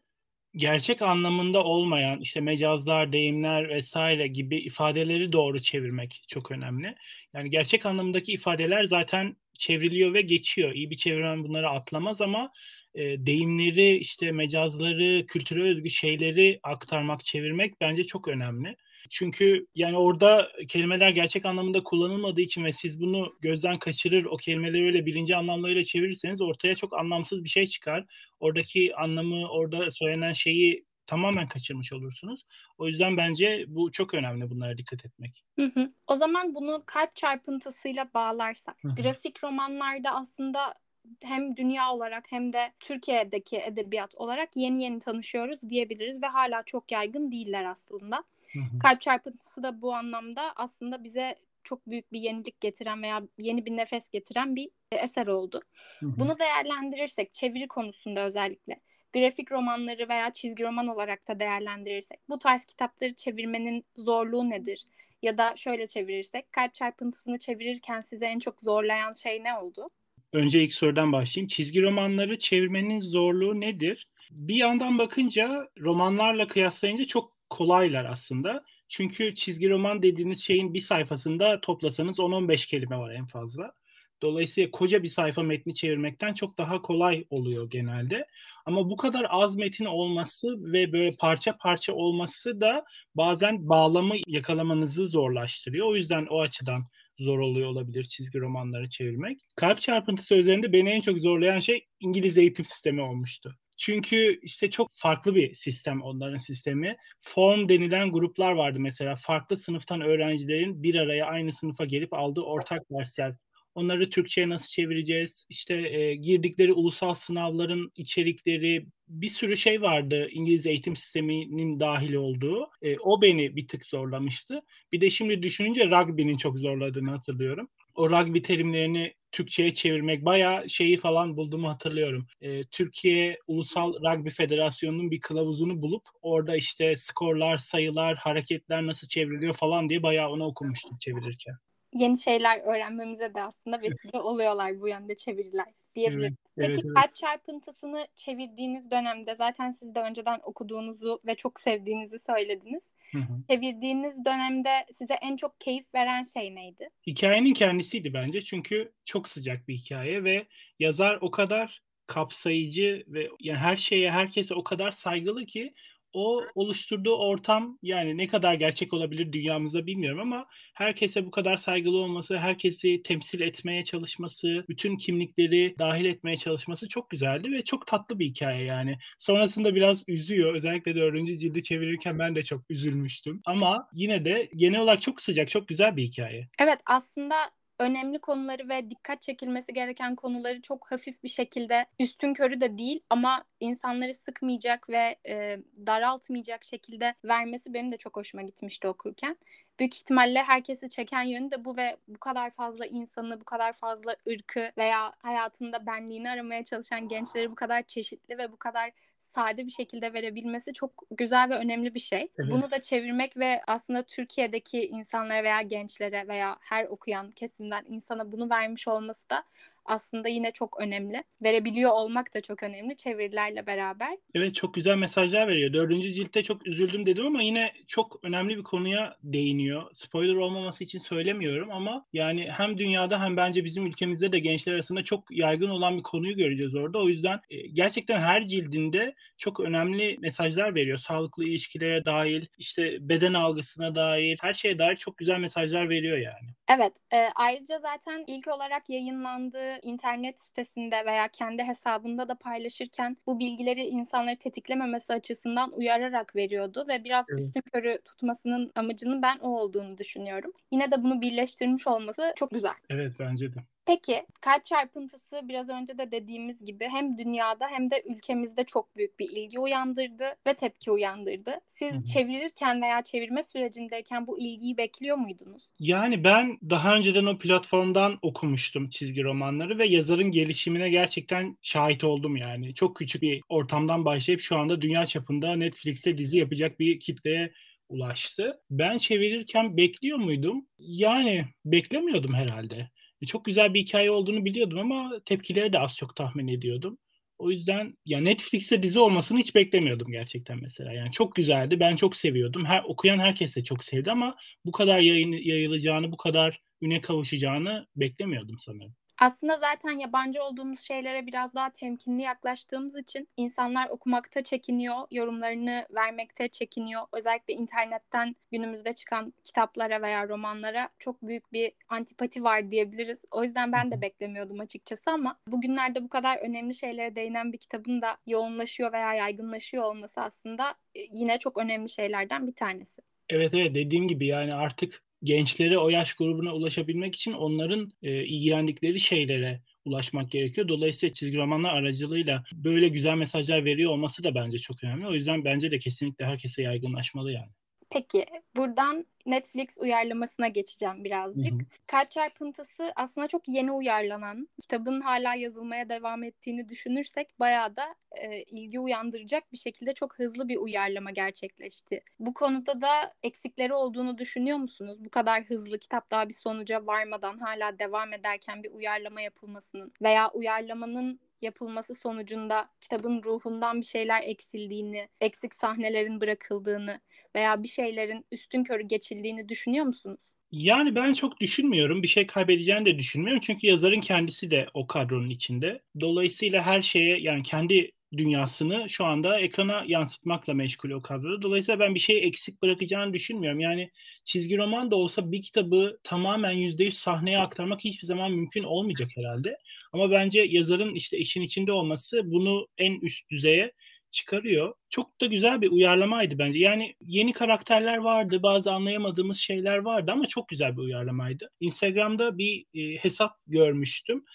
gerçek 0.56 1.02
anlamında 1.02 1.64
olmayan 1.64 2.20
işte 2.20 2.42
mecazlar, 2.42 3.14
deyimler 3.14 3.70
vesaire 3.70 4.28
gibi 4.28 4.58
ifadeleri 4.58 5.32
doğru 5.32 5.62
çevirmek 5.62 6.24
çok 6.28 6.52
önemli. 6.52 6.96
Yani 7.34 7.50
gerçek 7.50 7.86
anlamındaki 7.86 8.34
ifadeler 8.34 8.84
zaten 8.84 9.36
çevriliyor 9.58 10.14
ve 10.14 10.22
geçiyor. 10.22 10.72
İyi 10.72 10.90
bir 10.90 10.98
çevirmen 10.98 11.44
bunları 11.44 11.70
atlamaz 11.70 12.22
ama 12.22 12.52
e, 12.96 13.26
deyimleri, 13.26 13.98
işte 13.98 14.32
mecazları, 14.32 15.26
kültüre 15.26 15.64
özgü 15.64 15.90
şeyleri 15.90 16.60
aktarmak, 16.64 17.26
çevirmek 17.26 17.82
bence 17.82 18.04
çok 18.04 18.28
önemli. 18.28 18.76
Çünkü 19.10 19.68
yani 19.76 19.98
orada 19.98 20.52
kelimeler 20.68 21.10
gerçek 21.10 21.46
anlamında 21.46 21.84
kullanılmadığı 21.84 22.42
için 22.42 22.66
ve 22.66 22.72
siz 22.72 23.02
bunu 23.02 23.36
gözden 23.42 23.80
kaçırır, 23.80 24.26
o 24.26 24.38
kelimeleri 24.38 24.86
öyle 24.86 25.06
birinci 25.06 25.36
anlamlarıyla 25.36 25.84
çevirirseniz 25.84 26.42
ortaya 26.42 26.76
çok 26.76 27.00
anlamsız 27.00 27.44
bir 27.44 27.50
şey 27.50 27.68
çıkar. 27.68 28.06
Oradaki 28.40 28.96
anlamı, 28.96 29.50
orada 29.50 29.92
söylenen 29.92 30.34
şeyi 30.34 30.86
tamamen 31.08 31.48
kaçırmış 31.48 31.94
olursunuz. 31.94 32.42
O 32.78 32.88
yüzden 32.88 33.18
bence 33.18 33.66
bu 33.68 33.92
çok 33.92 34.14
önemli 34.14 34.50
bunlara 34.50 34.78
dikkat 34.78 35.06
etmek. 35.06 35.44
Hı 35.56 35.66
hı. 35.66 35.94
O 36.08 36.16
zaman 36.16 36.56
bunu 36.56 36.84
kalp 36.86 37.16
çarpıntısıyla 37.16 38.10
bağlarsak, 38.14 38.84
hı 38.84 38.88
hı. 38.88 38.96
grafik 38.96 39.44
romanlarda 39.44 40.12
aslında 40.12 40.74
hem 41.22 41.58
dünya 41.58 41.94
olarak 41.94 42.32
hem 42.32 42.54
de 42.54 42.72
Türkiye'deki 42.80 43.58
edebiyat 43.58 44.16
olarak 44.16 44.50
yeni 44.56 44.84
yeni 44.84 45.00
tanışıyoruz 45.00 45.60
diyebiliriz 45.70 46.24
ve 46.24 46.28
hala 46.28 46.64
çok 46.64 46.92
yaygın 46.92 47.32
değiller 47.32 47.66
aslında. 47.66 48.24
Hı 48.54 48.60
hı. 48.60 48.80
Kalp 48.80 49.02
çarpıntısı 49.02 49.64
da 49.64 49.82
bu 49.82 49.94
anlamda 49.94 50.54
aslında 50.56 51.04
bize 51.04 51.36
çok 51.64 51.88
büyük 51.88 52.14
bir 52.14 52.20
yenilik 52.20 52.62
getiren 52.62 53.04
veya 53.04 53.22
yeni 53.38 53.66
bir 53.66 53.78
nefes 53.78 54.10
getiren 54.10 54.56
bir 54.56 54.70
eser 54.92 55.28
oldu. 55.28 55.62
Hı 56.00 56.06
hı. 56.06 56.20
Bunu 56.20 56.40
değerlendirirsek 56.40 57.34
çeviri 57.34 57.68
konusunda 57.68 58.26
özellikle 58.26 58.80
grafik 59.14 59.52
romanları 59.52 60.10
veya 60.10 60.34
çizgi 60.34 60.64
roman 60.64 60.88
olarak 60.88 61.28
da 61.28 61.40
değerlendirirsek 61.40 62.20
bu 62.30 62.40
tarz 62.40 62.66
kitapları 62.66 63.14
çevirmenin 63.14 63.86
zorluğu 63.96 64.50
nedir? 64.50 64.86
Ya 65.22 65.38
da 65.38 65.54
şöyle 65.56 65.88
çevirirsek 65.88 66.52
kalp 66.52 66.74
çarpıntısını 66.74 67.40
çevirirken 67.40 68.02
size 68.02 68.26
en 68.26 68.40
çok 68.40 68.62
zorlayan 68.62 69.14
şey 69.14 69.44
ne 69.44 69.58
oldu? 69.58 69.90
Önce 70.34 70.64
ilk 70.64 70.74
sorudan 70.74 71.12
başlayayım. 71.14 71.48
Çizgi 71.48 71.82
romanları 71.82 72.40
çevirmenin 72.40 73.02
zorluğu 73.02 73.62
nedir? 73.62 74.08
Bir 74.32 74.56
yandan 74.56 74.98
bakınca 74.98 75.70
romanlarla 75.80 76.48
kıyaslayınca 76.48 77.06
çok 77.06 77.34
kolaylar 77.50 78.06
aslında. 78.06 78.64
Çünkü 78.88 79.36
çizgi 79.36 79.70
roman 79.70 80.04
dediğiniz 80.04 80.44
şeyin 80.44 80.74
bir 80.74 80.80
sayfasında 80.80 81.62
toplasanız 81.62 82.20
10-15 82.20 82.68
kelime 82.68 82.98
var 82.98 83.12
en 83.12 83.26
fazla. 83.26 83.74
Dolayısıyla 84.22 84.72
koca 84.72 85.04
bir 85.04 85.08
sayfa 85.08 85.44
metni 85.44 85.76
çevirmekten 85.76 86.34
çok 86.34 86.58
daha 86.58 86.82
kolay 86.82 87.26
oluyor 87.30 87.70
genelde. 87.70 88.28
Ama 88.66 88.90
bu 88.90 88.98
kadar 88.98 89.26
az 89.30 89.56
metin 89.56 89.86
olması 89.86 90.74
ve 90.74 90.94
böyle 90.94 91.12
parça 91.12 91.58
parça 91.58 91.94
olması 91.94 92.62
da 92.62 92.86
bazen 93.16 93.70
bağlamı 93.70 94.16
yakalamanızı 94.28 95.08
zorlaştırıyor. 95.08 95.88
O 95.88 95.96
yüzden 95.96 96.26
o 96.30 96.42
açıdan 96.42 96.84
zor 97.20 97.40
oluyor 97.40 97.70
olabilir 97.70 98.04
çizgi 98.04 98.40
romanları 98.40 98.90
çevirmek. 98.90 99.40
Kalp 99.56 99.80
çarpıntısı 99.80 100.36
üzerinde 100.36 100.74
beni 100.74 100.90
en 100.90 101.02
çok 101.02 101.20
zorlayan 101.20 101.60
şey 101.60 101.88
İngiliz 102.00 102.38
eğitim 102.38 102.66
sistemi 102.66 103.02
olmuştu. 103.02 103.56
Çünkü 103.78 104.40
işte 104.42 104.70
çok 104.70 104.90
farklı 104.94 105.36
bir 105.36 105.54
sistem 105.54 106.02
onların 106.02 106.38
sistemi. 106.38 106.98
Form 107.20 107.70
denilen 107.70 108.12
gruplar 108.12 108.52
vardı 108.52 108.80
mesela. 108.80 109.16
Farklı 109.16 109.58
sınıftan 109.58 110.02
öğrencilerin 110.02 110.84
bir 110.84 110.96
araya 110.96 111.26
aynı 111.26 111.52
sınıfa 111.52 111.86
gelip 111.86 112.14
aldığı 112.14 112.42
ortak 112.42 112.82
dersler 112.92 113.36
Onları 113.76 114.10
Türkçe'ye 114.10 114.50
nasıl 114.50 114.68
çevireceğiz? 114.68 115.46
İşte 115.50 115.76
e, 115.76 116.16
girdikleri 116.16 116.74
ulusal 116.74 117.14
sınavların 117.14 117.92
içerikleri 117.98 118.86
bir 119.08 119.30
sürü 119.30 119.58
şey 119.58 119.82
vardı 119.82 120.28
İngiliz 120.32 120.66
eğitim 120.66 120.96
sisteminin 120.96 121.80
dahil 121.80 122.14
olduğu. 122.14 122.70
E, 122.82 122.98
o 123.00 123.22
beni 123.22 123.56
bir 123.56 123.68
tık 123.68 123.86
zorlamıştı. 123.86 124.62
Bir 124.92 125.02
de 125.02 125.10
şimdi 125.10 125.44
düşününce 125.44 125.86
rugby'nin 125.86 126.38
çok 126.38 126.58
zorladığını 126.60 127.12
hatırlıyorum. 127.12 127.70
O 127.96 128.10
rugby 128.10 128.40
terimlerini 128.40 129.14
Türkçe'ye 129.32 129.74
çevirmek 129.74 130.26
bayağı 130.26 130.70
şeyi 130.70 130.98
falan 130.98 131.38
bulduğumu 131.38 131.70
hatırlıyorum. 131.70 132.28
E, 132.42 132.64
Türkiye 132.64 133.40
Ulusal 133.48 133.94
Rugby 133.94 134.30
Federasyonu'nun 134.30 135.12
bir 135.12 135.20
kılavuzunu 135.20 135.82
bulup 135.82 136.04
orada 136.22 136.56
işte 136.56 136.96
skorlar, 136.96 137.58
sayılar, 137.58 138.16
hareketler 138.18 138.86
nasıl 138.86 139.08
çevriliyor 139.08 139.54
falan 139.54 139.90
diye 139.90 140.04
bayağı 140.04 140.30
onu 140.30 140.46
okumuştum 140.46 140.98
çevirirken 140.98 141.56
yeni 141.94 142.18
şeyler 142.18 142.60
öğrenmemize 142.60 143.34
de 143.34 143.44
aslında 143.44 143.82
vesile 143.82 144.20
oluyorlar 144.20 144.82
bu 144.82 144.88
yönde 144.88 145.18
çeviriler 145.18 145.74
diyebiliriz. 145.96 146.34
Evet, 146.58 146.68
Peki 146.68 146.82
evet, 146.86 146.96
kalp 146.96 147.16
çarpıntısını 147.16 148.08
çevirdiğiniz 148.16 148.92
dönemde 148.92 149.36
zaten 149.36 149.72
siz 149.72 149.96
de 149.96 150.00
önceden 150.00 150.40
okuduğunuzu 150.44 151.20
ve 151.26 151.36
çok 151.36 151.60
sevdiğinizi 151.60 152.20
söylediniz. 152.20 152.84
Hı 153.12 153.18
hı. 153.18 153.44
Çevirdiğiniz 153.50 154.26
dönemde 154.26 154.70
size 154.94 155.14
en 155.14 155.36
çok 155.36 155.60
keyif 155.60 155.86
veren 155.96 156.24
şey 156.24 156.56
neydi? 156.56 156.90
Hikayenin 157.08 157.54
kendisiydi 157.54 158.14
bence 158.14 158.42
çünkü 158.42 158.92
çok 159.06 159.30
sıcak 159.30 159.68
bir 159.68 159.74
hikaye 159.74 160.24
ve 160.24 160.48
yazar 160.80 161.18
o 161.22 161.32
kadar 161.32 161.82
kapsayıcı 162.08 163.04
ve 163.08 163.30
yani 163.40 163.58
her 163.58 163.76
şeye 163.76 164.12
herkese 164.12 164.56
o 164.56 164.64
kadar 164.64 164.92
saygılı 164.92 165.46
ki 165.46 165.74
o 166.14 166.42
oluşturduğu 166.56 167.16
ortam 167.16 167.78
yani 167.82 168.18
ne 168.18 168.28
kadar 168.28 168.54
gerçek 168.54 168.94
olabilir 168.94 169.34
dünyamızda 169.34 169.86
bilmiyorum 169.88 170.20
ama 170.20 170.46
herkese 170.74 171.26
bu 171.26 171.32
kadar 171.32 171.58
saygılı 171.58 171.98
olması, 171.98 172.38
herkesi 172.38 173.04
temsil 173.04 173.42
etmeye 173.42 173.84
çalışması, 173.84 174.66
bütün 174.70 174.98
kimlikleri 174.98 175.76
dahil 175.80 176.06
etmeye 176.06 176.38
çalışması 176.38 176.88
çok 176.88 177.10
güzeldi 177.10 177.52
ve 177.52 177.64
çok 177.64 177.88
tatlı 177.88 178.20
bir 178.20 178.26
hikaye 178.26 178.64
yani. 178.64 178.98
Sonrasında 179.18 179.76
biraz 179.76 180.04
üzüyor. 180.08 180.56
Özellikle 180.56 180.96
dördüncü 180.96 181.38
cildi 181.38 181.64
çevirirken 181.64 182.20
ben 182.20 182.36
de 182.36 182.44
çok 182.44 182.62
üzülmüştüm. 182.70 183.42
Ama 183.46 183.88
yine 183.94 184.26
de 184.26 184.48
genel 184.56 184.82
olarak 184.82 185.02
çok 185.02 185.22
sıcak, 185.22 185.50
çok 185.50 185.68
güzel 185.68 185.98
bir 185.98 186.04
hikaye. 186.04 186.50
Evet 186.60 186.80
aslında 186.86 187.36
önemli 187.80 188.20
konuları 188.20 188.70
ve 188.70 188.90
dikkat 188.90 189.22
çekilmesi 189.22 189.74
gereken 189.74 190.16
konuları 190.16 190.62
çok 190.62 190.92
hafif 190.92 191.24
bir 191.24 191.30
şekilde 191.30 191.86
üstün 192.00 192.34
körü 192.34 192.62
de 192.62 192.78
değil 192.78 193.00
ama 193.10 193.44
insanları 193.60 194.14
sıkmayacak 194.14 194.90
ve 194.90 195.16
e, 195.28 195.60
daraltmayacak 195.86 196.64
şekilde 196.64 197.16
vermesi 197.26 197.74
benim 197.74 197.92
de 197.92 197.98
çok 197.98 198.18
hoşuma 198.18 198.44
gitmişti 198.44 198.88
okurken. 198.88 199.38
Büyük 199.80 199.96
ihtimalle 199.96 200.44
herkesi 200.44 200.90
çeken 200.90 201.24
yönü 201.24 201.52
de 201.52 201.66
bu 201.66 201.78
ve 201.78 201.98
bu 202.08 202.20
kadar 202.20 202.50
fazla 202.52 202.86
insanı, 202.86 203.42
bu 203.42 203.46
kadar 203.46 203.74
fazla 203.74 204.16
ırkı 204.30 204.72
veya 204.78 205.14
hayatında 205.18 205.86
benliğini 205.86 206.30
aramaya 206.30 206.64
çalışan 206.64 207.08
gençleri 207.08 207.52
bu 207.52 207.56
kadar 207.56 207.84
çeşitli 207.84 208.38
ve 208.38 208.52
bu 208.52 208.58
kadar 208.58 208.92
sade 209.36 209.66
bir 209.66 209.72
şekilde 209.72 210.14
verebilmesi 210.14 210.74
çok 210.74 210.92
güzel 211.12 211.50
ve 211.50 211.56
önemli 211.56 211.94
bir 211.94 212.00
şey. 212.00 212.28
Evet. 212.40 212.52
Bunu 212.52 212.72
da 212.72 212.82
çevirmek 212.82 213.38
ve 213.38 213.62
aslında 213.68 214.04
Türkiye'deki 214.04 214.88
insanlara 214.88 215.44
veya 215.44 215.62
gençlere 215.62 216.28
veya 216.28 216.58
her 216.60 216.86
okuyan 216.86 217.32
kesimden 217.32 217.86
insana 217.88 218.32
bunu 218.32 218.50
vermiş 218.50 218.88
olması 218.88 219.30
da 219.30 219.44
aslında 219.86 220.28
yine 220.28 220.52
çok 220.52 220.82
önemli. 220.82 221.24
Verebiliyor 221.42 221.92
olmak 221.92 222.34
da 222.34 222.42
çok 222.42 222.64
önemli 222.64 222.96
çevirilerle 222.96 223.68
beraber. 223.68 224.18
Evet 224.36 224.56
çok 224.56 224.74
güzel 224.74 224.96
mesajlar 224.96 225.48
veriyor. 225.48 225.74
Dördüncü 225.74 226.14
ciltte 226.14 226.44
çok 226.44 226.68
üzüldüm 226.68 227.06
dedim 227.06 227.26
ama 227.26 227.42
yine 227.42 227.74
çok 227.88 228.20
önemli 228.24 228.58
bir 228.58 228.64
konuya 228.64 229.18
değiniyor. 229.24 229.84
Spoiler 229.94 230.36
olmaması 230.36 230.84
için 230.84 231.00
söylemiyorum 231.00 231.72
ama 231.72 232.06
yani 232.14 232.50
hem 232.52 232.78
dünyada 232.78 233.22
hem 233.22 233.38
bence 233.38 233.66
bizim 233.66 233.86
ülkemizde 233.86 234.32
de 234.32 234.40
gençler 234.40 234.74
arasında 234.74 235.04
çok 235.04 235.32
yaygın 235.32 235.70
olan 235.70 235.98
bir 235.98 236.04
konuyu 236.04 236.38
göreceğiz 236.38 236.76
orada. 236.76 237.00
O 237.00 237.08
yüzden 237.08 237.40
e, 237.50 237.68
gerçekten 237.68 238.20
her 238.20 238.48
cildinde 238.48 239.16
çok 239.38 239.60
önemli 239.60 240.18
mesajlar 240.20 240.76
veriyor. 240.76 240.98
Sağlıklı 240.98 241.46
ilişkilere 241.46 242.06
dair, 242.06 242.48
işte 242.58 242.98
beden 243.10 243.34
algısına 243.34 243.96
dair, 243.96 244.38
her 244.42 244.54
şeye 244.54 244.80
dair 244.80 244.96
çok 244.96 245.18
güzel 245.18 245.40
mesajlar 245.40 245.90
veriyor 245.90 246.18
yani. 246.18 246.50
Evet. 246.78 246.94
E, 247.14 247.18
ayrıca 247.36 247.80
zaten 247.80 248.24
ilk 248.28 248.48
olarak 248.48 248.90
yayınlandığı 248.90 249.79
internet 249.82 250.42
sitesinde 250.42 251.06
veya 251.06 251.28
kendi 251.28 251.64
hesabında 251.64 252.28
da 252.28 252.36
paylaşırken 252.36 253.18
bu 253.28 253.40
bilgileri 253.40 253.86
insanları 253.86 254.38
tetiklememesi 254.38 255.14
açısından 255.14 255.72
uyararak 255.72 256.36
veriyordu 256.36 256.86
ve 256.88 257.04
biraz 257.04 257.26
evet. 257.30 257.42
üstün 257.42 257.62
körü 257.74 258.00
tutmasının 258.06 258.72
amacının 258.76 259.22
ben 259.22 259.38
o 259.40 259.60
olduğunu 259.60 259.98
düşünüyorum. 259.98 260.52
Yine 260.72 260.92
de 260.92 261.04
bunu 261.04 261.22
birleştirmiş 261.22 261.88
olması 261.88 262.34
çok 262.36 262.52
güzel. 262.52 262.74
Evet 262.90 263.14
bence 263.20 263.54
de. 263.54 263.60
Peki 263.86 264.26
kalp 264.42 264.66
çarpıntısı 264.66 265.42
biraz 265.44 265.70
önce 265.70 265.98
de 265.98 266.12
dediğimiz 266.12 266.66
gibi 266.66 266.88
hem 266.92 267.18
dünyada 267.18 267.68
hem 267.68 267.92
de 267.92 268.04
ülkemizde 268.06 268.64
çok 268.64 268.96
büyük 268.96 269.20
bir 269.20 269.30
ilgi 269.32 269.60
uyandırdı 269.60 270.36
ve 270.48 270.54
tepki 270.54 270.92
uyandırdı. 270.92 271.60
Siz 271.68 271.94
Hı-hı. 271.96 272.04
çevirirken 272.04 272.82
veya 272.82 273.04
çevirme 273.04 273.44
sürecindeyken 273.44 274.28
bu 274.28 274.40
ilgiyi 274.40 274.78
bekliyor 274.78 275.18
muydunuz? 275.18 275.70
Yani 275.80 276.24
ben 276.24 276.58
daha 276.70 276.96
önceden 276.96 277.26
o 277.26 277.38
platformdan 277.38 278.20
okumuştum 278.22 278.90
çizgi 278.90 279.24
romanları 279.24 279.78
ve 279.78 279.88
yazarın 279.88 280.32
gelişimine 280.32 280.90
gerçekten 280.90 281.58
şahit 281.62 282.04
oldum 282.04 282.36
yani. 282.36 282.74
Çok 282.74 282.96
küçük 282.96 283.22
bir 283.22 283.42
ortamdan 283.50 284.06
başlayıp 284.06 284.42
şu 284.42 284.58
anda 284.58 284.82
dünya 284.82 285.06
çapında 285.06 285.56
Netflix'te 285.56 286.18
dizi 286.18 286.38
yapacak 286.38 286.80
bir 286.80 287.00
kitleye 287.00 287.52
ulaştı. 287.90 288.62
Ben 288.70 288.98
çevirirken 288.98 289.78
bekliyor 289.78 290.18
muydum? 290.18 290.68
Yani 290.80 291.46
beklemiyordum 291.66 292.34
herhalde. 292.34 292.90
E, 293.22 293.26
çok 293.26 293.46
güzel 293.46 293.74
bir 293.74 293.82
hikaye 293.82 294.12
olduğunu 294.12 294.46
biliyordum 294.46 294.80
ama 294.80 295.20
tepkileri 295.26 295.74
de 295.74 295.80
az 295.80 295.98
çok 295.98 296.16
tahmin 296.16 296.48
ediyordum. 296.48 296.98
O 297.38 297.52
yüzden 297.52 297.98
ya 298.06 298.20
Netflix'te 298.22 298.84
dizi 298.84 299.00
olmasını 299.00 299.40
hiç 299.40 299.56
beklemiyordum 299.56 300.12
gerçekten 300.12 300.60
mesela. 300.62 300.94
Yani 300.94 301.12
çok 301.12 301.36
güzeldi. 301.36 301.80
Ben 301.80 301.96
çok 301.96 302.16
seviyordum. 302.16 302.66
Her 302.66 302.84
okuyan 302.84 303.20
herkes 303.20 303.56
de 303.56 303.64
çok 303.64 303.84
sevdi 303.84 304.12
ama 304.12 304.36
bu 304.66 304.72
kadar 304.72 305.00
yayın, 305.00 305.32
yayılacağını, 305.32 306.12
bu 306.12 306.18
kadar 306.18 306.62
üne 306.82 307.02
kavuşacağını 307.02 307.88
beklemiyordum 307.96 308.56
sanırım. 308.60 308.96
Aslında 309.20 309.58
zaten 309.58 310.00
yabancı 310.00 310.44
olduğumuz 310.44 310.80
şeylere 310.80 311.28
biraz 311.28 311.56
daha 311.56 311.70
temkinli 311.70 312.22
yaklaştığımız 312.22 312.98
için 312.98 313.28
insanlar 313.38 313.90
okumakta 313.90 314.44
çekiniyor, 314.44 314.96
yorumlarını 315.12 315.86
vermekte 315.96 316.48
çekiniyor. 316.48 317.02
Özellikle 317.14 317.54
internetten 317.54 318.36
günümüzde 318.52 318.94
çıkan 318.94 319.34
kitaplara 319.44 320.02
veya 320.02 320.28
romanlara 320.28 320.90
çok 321.00 321.22
büyük 321.22 321.54
bir 321.54 321.72
antipati 321.90 322.44
var 322.44 322.72
diyebiliriz. 322.72 323.22
O 323.32 323.44
yüzden 323.44 323.72
ben 323.72 323.92
de 323.92 324.02
beklemiyordum 324.02 324.60
açıkçası 324.60 325.04
ama 325.06 325.40
bugünlerde 325.48 326.04
bu 326.04 326.10
kadar 326.10 326.38
önemli 326.38 326.74
şeylere 326.74 327.16
değinen 327.16 327.54
bir 327.54 327.58
kitabın 327.58 328.02
da 328.02 328.18
yoğunlaşıyor 328.28 328.94
veya 328.94 329.14
yaygınlaşıyor 329.14 329.84
olması 329.84 330.22
aslında 330.22 330.76
e, 330.96 331.00
yine 331.12 331.40
çok 331.40 331.58
önemli 331.58 331.90
şeylerden 331.90 332.48
bir 332.48 332.56
tanesi. 332.56 333.02
Evet 333.30 333.54
evet 333.54 333.76
dediğim 333.76 334.08
gibi 334.08 334.28
yani 334.28 334.54
artık 334.54 335.02
gençlere 335.24 335.78
o 335.78 335.90
yaş 335.90 336.14
grubuna 336.14 336.54
ulaşabilmek 336.56 337.16
için 337.16 337.34
onların 337.34 337.92
e, 338.02 338.26
ilgilendikleri 338.26 339.00
şeylere 339.00 339.62
ulaşmak 339.86 340.32
gerekiyor. 340.32 340.68
Dolayısıyla 340.68 341.14
çizgi 341.14 341.38
romanlar 341.38 341.74
aracılığıyla 341.76 342.44
böyle 342.54 342.88
güzel 342.90 343.16
mesajlar 343.16 343.66
veriyor 343.66 343.92
olması 343.92 344.24
da 344.24 344.36
bence 344.36 344.58
çok 344.58 344.84
önemli. 344.84 345.08
O 345.08 345.14
yüzden 345.14 345.46
bence 345.46 345.72
de 345.72 345.80
kesinlikle 345.80 346.26
herkese 346.26 346.62
yaygınlaşmalı 346.62 347.32
yani. 347.32 347.52
Peki 347.90 348.26
buradan 348.56 349.06
Netflix 349.26 349.78
uyarlamasına 349.78 350.48
geçeceğim 350.48 351.04
birazcık. 351.04 351.54
Hı 351.54 351.56
hı. 351.56 351.66
Kalp 351.88 352.12
çarpıntısı 352.12 352.94
aslında 352.96 353.28
çok 353.28 353.48
yeni 353.48 353.72
uyarlanan, 353.72 354.48
kitabın 354.62 355.02
hala 355.02 355.36
yazılmaya 355.36 355.90
devam 355.90 356.24
ettiğini 356.24 356.70
düşünürsek 356.70 357.40
bayağı 357.40 357.76
da 357.76 357.96
e, 358.12 358.44
ilgi 358.44 358.80
uyandıracak 358.80 359.52
bir 359.52 359.58
şekilde 359.58 359.94
çok 359.94 360.20
hızlı 360.20 360.48
bir 360.48 360.58
uyarlama 360.58 361.12
gerçekleşti. 361.12 362.02
Bu 362.20 362.34
konuda 362.34 362.82
da 362.82 363.14
eksikleri 363.24 363.74
olduğunu 363.74 364.18
düşünüyor 364.18 364.58
musunuz? 364.58 364.98
Bu 365.06 365.10
kadar 365.10 365.44
hızlı 365.44 365.80
kitap 365.80 366.12
daha 366.12 366.30
bir 366.30 366.34
sonuca 366.34 366.86
varmadan 366.88 367.38
hala 367.38 367.80
devam 367.80 368.14
ederken 368.14 368.64
bir 368.64 368.72
uyarlama 368.72 369.22
yapılmasının 369.22 369.94
veya 370.02 370.30
uyarlamanın 370.30 371.20
yapılması 371.42 371.96
sonucunda 371.96 372.70
kitabın 372.82 373.24
ruhundan 373.24 373.82
bir 373.82 373.86
şeyler 373.86 374.24
eksildiğini, 374.24 375.10
eksik 375.22 375.56
sahnelerin 375.56 376.22
bırakıldığını 376.22 377.00
veya 377.36 377.64
bir 377.64 377.68
şeylerin 377.68 378.26
üstün 378.32 378.64
körü 378.64 378.84
geçildiğini 378.84 379.50
düşünüyor 379.50 379.86
musunuz? 379.86 380.20
Yani 380.52 380.96
ben 380.96 381.14
çok 381.14 381.40
düşünmüyorum. 381.42 382.04
Bir 382.04 382.08
şey 382.08 382.28
kaybedeceğini 382.28 382.86
de 382.86 383.00
düşünmüyorum. 383.00 383.42
Çünkü 383.46 383.68
yazarın 383.68 384.02
kendisi 384.02 384.52
de 384.52 384.68
o 384.74 384.88
kadronun 384.88 385.30
içinde. 385.30 385.82
Dolayısıyla 386.00 386.66
her 386.66 386.82
şeye 386.82 387.20
yani 387.20 387.44
kendi 387.44 387.92
dünyasını 388.18 388.90
şu 388.90 389.06
anda 389.06 389.40
ekrana 389.40 389.84
yansıtmakla 389.88 390.54
meşgul 390.54 390.90
o 390.92 391.02
kadroda. 391.02 391.42
Dolayısıyla 391.42 391.80
ben 391.80 391.96
bir 391.96 392.00
şey 392.00 392.28
eksik 392.28 392.62
bırakacağını 392.62 393.14
düşünmüyorum. 393.14 393.60
Yani 393.60 393.92
çizgi 394.26 394.58
roman 394.58 394.92
da 394.92 394.96
olsa 394.96 395.32
bir 395.32 395.42
kitabı 395.42 396.00
tamamen 396.04 396.52
%100 396.54 396.98
sahneye 396.98 397.40
aktarmak 397.40 397.80
hiçbir 397.84 398.08
zaman 398.08 398.32
mümkün 398.32 398.64
olmayacak 398.64 399.10
herhalde. 399.16 399.58
Ama 399.94 400.12
bence 400.12 400.42
yazarın 400.42 400.96
işte 400.96 401.18
işin 401.18 401.42
içinde 401.42 401.72
olması 401.72 402.32
bunu 402.32 402.68
en 402.78 403.00
üst 403.02 403.30
düzeye 403.30 403.72
çıkarıyor. 404.12 404.74
Çok 404.90 405.22
da 405.22 405.26
güzel 405.26 405.62
bir 405.62 405.72
uyarlamaydı 405.72 406.38
bence. 406.40 406.60
Yani 406.60 406.96
yeni 407.02 407.34
karakterler 407.34 407.98
vardı, 407.98 408.44
bazı 408.44 408.74
anlayamadığımız 408.74 409.38
şeyler 409.38 409.78
vardı 409.78 410.12
ama 410.12 410.28
çok 410.28 410.48
güzel 410.48 410.78
bir 410.78 410.82
uyarlamaydı. 410.82 411.50
Instagram'da 411.60 412.38
bir 412.38 412.66
e, 412.74 412.98
hesap 412.98 413.32
görmüştüm. 413.48 414.26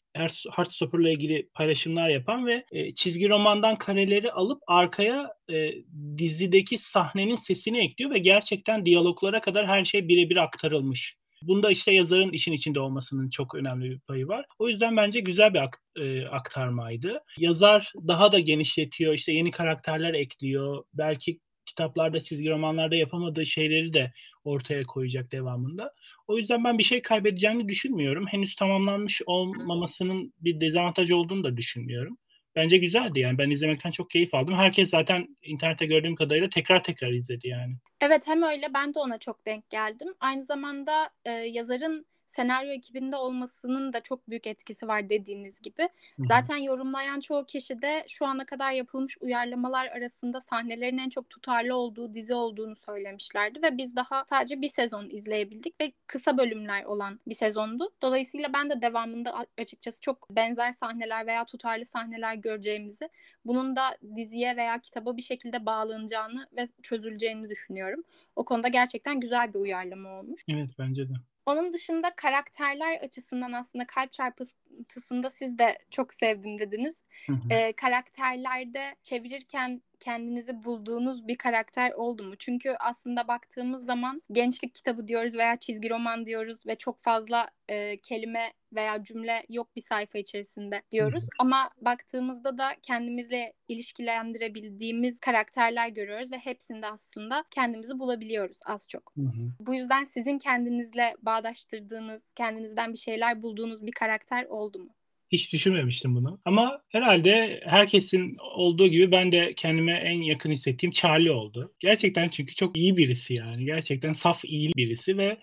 Heartstopper'la 0.53 1.11
ilgili 1.11 1.49
paylaşımlar 1.55 2.09
yapan 2.09 2.47
ve 2.47 2.65
e, 2.73 2.95
çizgi 2.95 3.29
romandan 3.29 3.79
kareleri 3.79 4.33
alıp 4.33 4.63
arkaya 4.67 5.31
e, 5.51 5.71
dizideki 6.19 6.79
sahnenin 6.79 7.37
sesini 7.37 7.79
ekliyor 7.79 8.11
ve 8.11 8.19
gerçekten 8.19 8.87
diyaloglara 8.87 9.41
kadar 9.41 9.67
her 9.67 9.85
şey 9.85 10.09
birebir 10.09 10.37
aktarılmış. 10.37 11.17
Bunda 11.49 11.71
işte 11.71 11.93
yazarın 11.93 12.31
işin 12.33 12.53
içinde 12.53 12.81
olmasının 12.81 13.31
çok 13.31 13.55
önemli 13.55 13.91
bir 13.91 13.99
payı 13.99 14.29
var. 14.29 14.47
O 14.59 14.69
yüzden 14.69 14.97
bence 14.97 15.21
güzel 15.21 15.55
bir 15.55 15.59
ak- 15.59 15.83
e, 15.97 16.25
aktarmaydı. 16.27 17.21
Yazar 17.39 17.93
daha 18.09 18.33
da 18.33 18.39
genişletiyor, 18.39 19.15
işte 19.15 19.33
yeni 19.33 19.51
karakterler 19.51 20.15
ekliyor. 20.15 20.85
Belki 20.95 21.41
kitaplarda, 21.67 22.21
çizgi 22.21 22.51
romanlarda 22.51 22.97
yapamadığı 22.97 23.47
şeyleri 23.47 23.93
de 23.93 24.13
ortaya 24.45 24.83
koyacak 24.83 25.33
devamında. 25.33 25.93
O 26.27 26.39
yüzden 26.39 26.65
ben 26.65 26.79
bir 26.79 26.85
şey 26.85 27.03
kaybedeceğini 27.03 27.69
düşünmüyorum. 27.69 28.27
Henüz 28.27 28.55
tamamlanmış 28.57 29.23
olmamasının 29.27 30.35
bir 30.41 30.61
dezavantajı 30.61 31.17
olduğunu 31.17 31.45
da 31.45 31.57
düşünmüyorum. 31.57 32.19
Bence 32.57 32.77
güzeldi 32.77 33.21
yani. 33.21 33.39
Ben 33.39 33.51
izlemekten 33.51 33.91
çok 33.91 34.11
keyif 34.11 34.35
aldım. 34.35 34.55
Herkes 34.55 34.91
zaten 34.91 35.37
internette 35.43 35.87
gördüğüm 35.87 36.15
kadarıyla 36.15 36.49
tekrar 36.49 36.83
tekrar 36.83 37.13
izledi 37.13 37.49
yani. 37.49 37.75
Evet 38.01 38.29
hem 38.29 38.43
öyle 38.43 38.75
ben 38.75 38.95
de 38.95 38.99
ona 38.99 39.19
çok 39.19 39.47
denk 39.47 39.71
geldim. 39.71 40.09
Aynı 40.21 40.43
zamanda 40.43 41.11
e, 41.25 41.31
yazarın 41.31 42.07
senaryo 42.35 42.73
ekibinde 42.73 43.17
olmasının 43.17 43.93
da 43.93 44.01
çok 44.01 44.31
büyük 44.31 44.47
etkisi 44.47 44.89
var 44.89 45.09
dediğiniz 45.09 45.61
gibi. 45.61 45.83
Hı-hı. 45.83 46.27
Zaten 46.27 46.57
yorumlayan 46.57 47.21
çoğu 47.21 47.47
kişi 47.47 47.83
de 47.83 48.05
şu 48.09 48.27
ana 48.27 48.47
kadar 48.47 48.73
yapılmış 48.73 49.19
uyarlamalar 49.21 49.87
arasında 49.87 50.41
sahnelerin 50.41 50.99
en 50.99 51.09
çok 51.09 51.31
tutarlı 51.31 51.77
olduğu 51.77 52.15
dizi 52.15 52.35
olduğunu 52.35 52.77
söylemişlerdi 52.77 53.63
ve 53.63 53.77
biz 53.77 53.97
daha 53.97 54.25
sadece 54.25 54.61
bir 54.61 54.69
sezon 54.69 55.11
izleyebildik 55.11 55.81
ve 55.81 55.93
kısa 56.07 56.39
bölümler 56.39 56.85
olan 56.85 57.19
bir 57.27 57.35
sezondu. 57.35 57.91
Dolayısıyla 58.03 58.53
ben 58.53 58.71
de 58.71 58.83
devamında 58.83 59.45
açıkçası 59.59 60.01
çok 60.01 60.31
benzer 60.31 60.73
sahneler 60.73 61.27
veya 61.27 61.45
tutarlı 61.45 61.85
sahneler 61.85 62.35
göreceğimizi, 62.35 63.09
bunun 63.45 63.77
da 63.77 63.97
diziye 64.17 64.57
veya 64.57 64.81
kitaba 64.81 65.17
bir 65.17 65.23
şekilde 65.23 65.67
bağlanacağını 65.67 66.49
ve 66.57 66.69
çözüleceğini 66.83 67.49
düşünüyorum. 67.49 68.05
O 68.37 68.45
konuda 68.45 68.69
gerçekten 68.69 69.21
güzel 69.21 69.55
bir 69.55 69.59
uyarlama 69.59 70.19
olmuş. 70.19 70.41
Evet 70.49 70.71
bence 70.79 71.09
de. 71.09 71.13
Onun 71.47 71.73
dışında 71.73 72.17
karakterler 72.17 73.01
açısından 73.01 73.53
aslında 73.53 73.87
kalp 73.87 74.13
çarpıntısında 74.13 75.31
siz 75.31 75.59
de 75.59 75.79
çok 75.91 76.15
sevdim 76.15 76.59
dediniz. 76.59 77.03
Hı 77.27 77.33
hı. 77.33 77.39
Ee, 77.51 77.73
karakterlerde 77.73 78.95
çevirirken 79.03 79.83
kendinizi 80.01 80.65
bulduğunuz 80.65 81.29
bir 81.29 81.37
karakter 81.37 81.91
oldu 81.93 82.23
mu? 82.23 82.37
Çünkü 82.39 82.75
aslında 82.81 83.29
baktığımız 83.29 83.85
zaman 83.85 84.23
gençlik 84.33 84.75
kitabı 84.75 85.09
diyoruz 85.09 85.35
veya 85.35 85.57
çizgi 85.57 85.91
roman 85.91 86.27
diyoruz 86.27 86.67
ve 86.67 86.77
çok 86.77 87.03
fazla 87.03 87.51
e, 87.69 87.97
kelime 87.97 88.53
veya 88.75 89.03
cümle 89.05 89.47
yok 89.49 89.77
bir 89.77 89.81
sayfa 89.81 90.19
içerisinde 90.19 90.83
diyoruz. 90.93 91.23
Hı 91.23 91.27
hı. 91.27 91.29
Ama 91.39 91.71
baktığımızda 91.81 92.59
da 92.59 92.77
kendimizle 92.83 93.53
ilişkilendirebildiğimiz 93.69 95.21
karakterler 95.21 95.89
görüyoruz 95.89 96.33
ve 96.33 96.37
hepsinde 96.39 96.87
aslında 96.87 97.45
kendimizi 97.51 97.99
bulabiliyoruz 97.99 98.59
az 98.67 98.89
çok. 98.89 99.13
Hı 99.17 99.23
hı. 99.23 99.51
Bu 99.61 99.75
yüzden 99.75 100.05
sizin 100.05 100.39
kendinizle 100.39 101.15
bağdaştırdığınız, 101.23 102.29
kendinizden 102.37 102.93
bir 102.93 102.99
şeyler 102.99 103.43
bulduğunuz 103.43 103.87
bir 103.87 103.93
karakter 103.93 104.45
oldu 104.45 104.79
mu? 104.79 104.95
Hiç 105.33 105.53
düşünmemiştim 105.53 106.15
bunu. 106.15 106.41
Ama 106.45 106.83
herhalde 106.89 107.61
herkesin 107.65 108.37
olduğu 108.57 108.87
gibi 108.87 109.13
ben 109.13 109.33
de 109.33 109.55
kendime 109.57 109.93
en 109.93 110.23
yakın 110.23 110.51
hissettiğim 110.51 110.93
Charlie 110.93 111.31
oldu. 111.31 111.75
Gerçekten 111.81 112.29
çünkü 112.29 112.55
çok 112.55 112.77
iyi 112.77 112.97
birisi 112.97 113.35
yani. 113.35 113.65
Gerçekten 113.65 114.13
saf 114.13 114.45
iyi 114.45 114.73
birisi 114.77 115.19
ve 115.19 115.39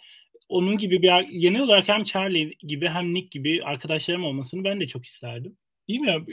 onun 0.52 0.78
gibi 0.78 1.02
bir 1.02 1.40
genel 1.40 1.62
olarak 1.62 1.90
hem 1.90 2.04
Charlie 2.04 2.56
gibi 2.60 2.88
hem 2.88 3.14
Nick 3.14 3.28
gibi 3.40 3.64
arkadaşlarım 3.64 4.24
olmasını 4.24 4.64
ben 4.64 4.80
de 4.80 4.88
çok 4.88 5.06
isterdim. 5.06 5.58
Bilmiyorum 5.88 6.26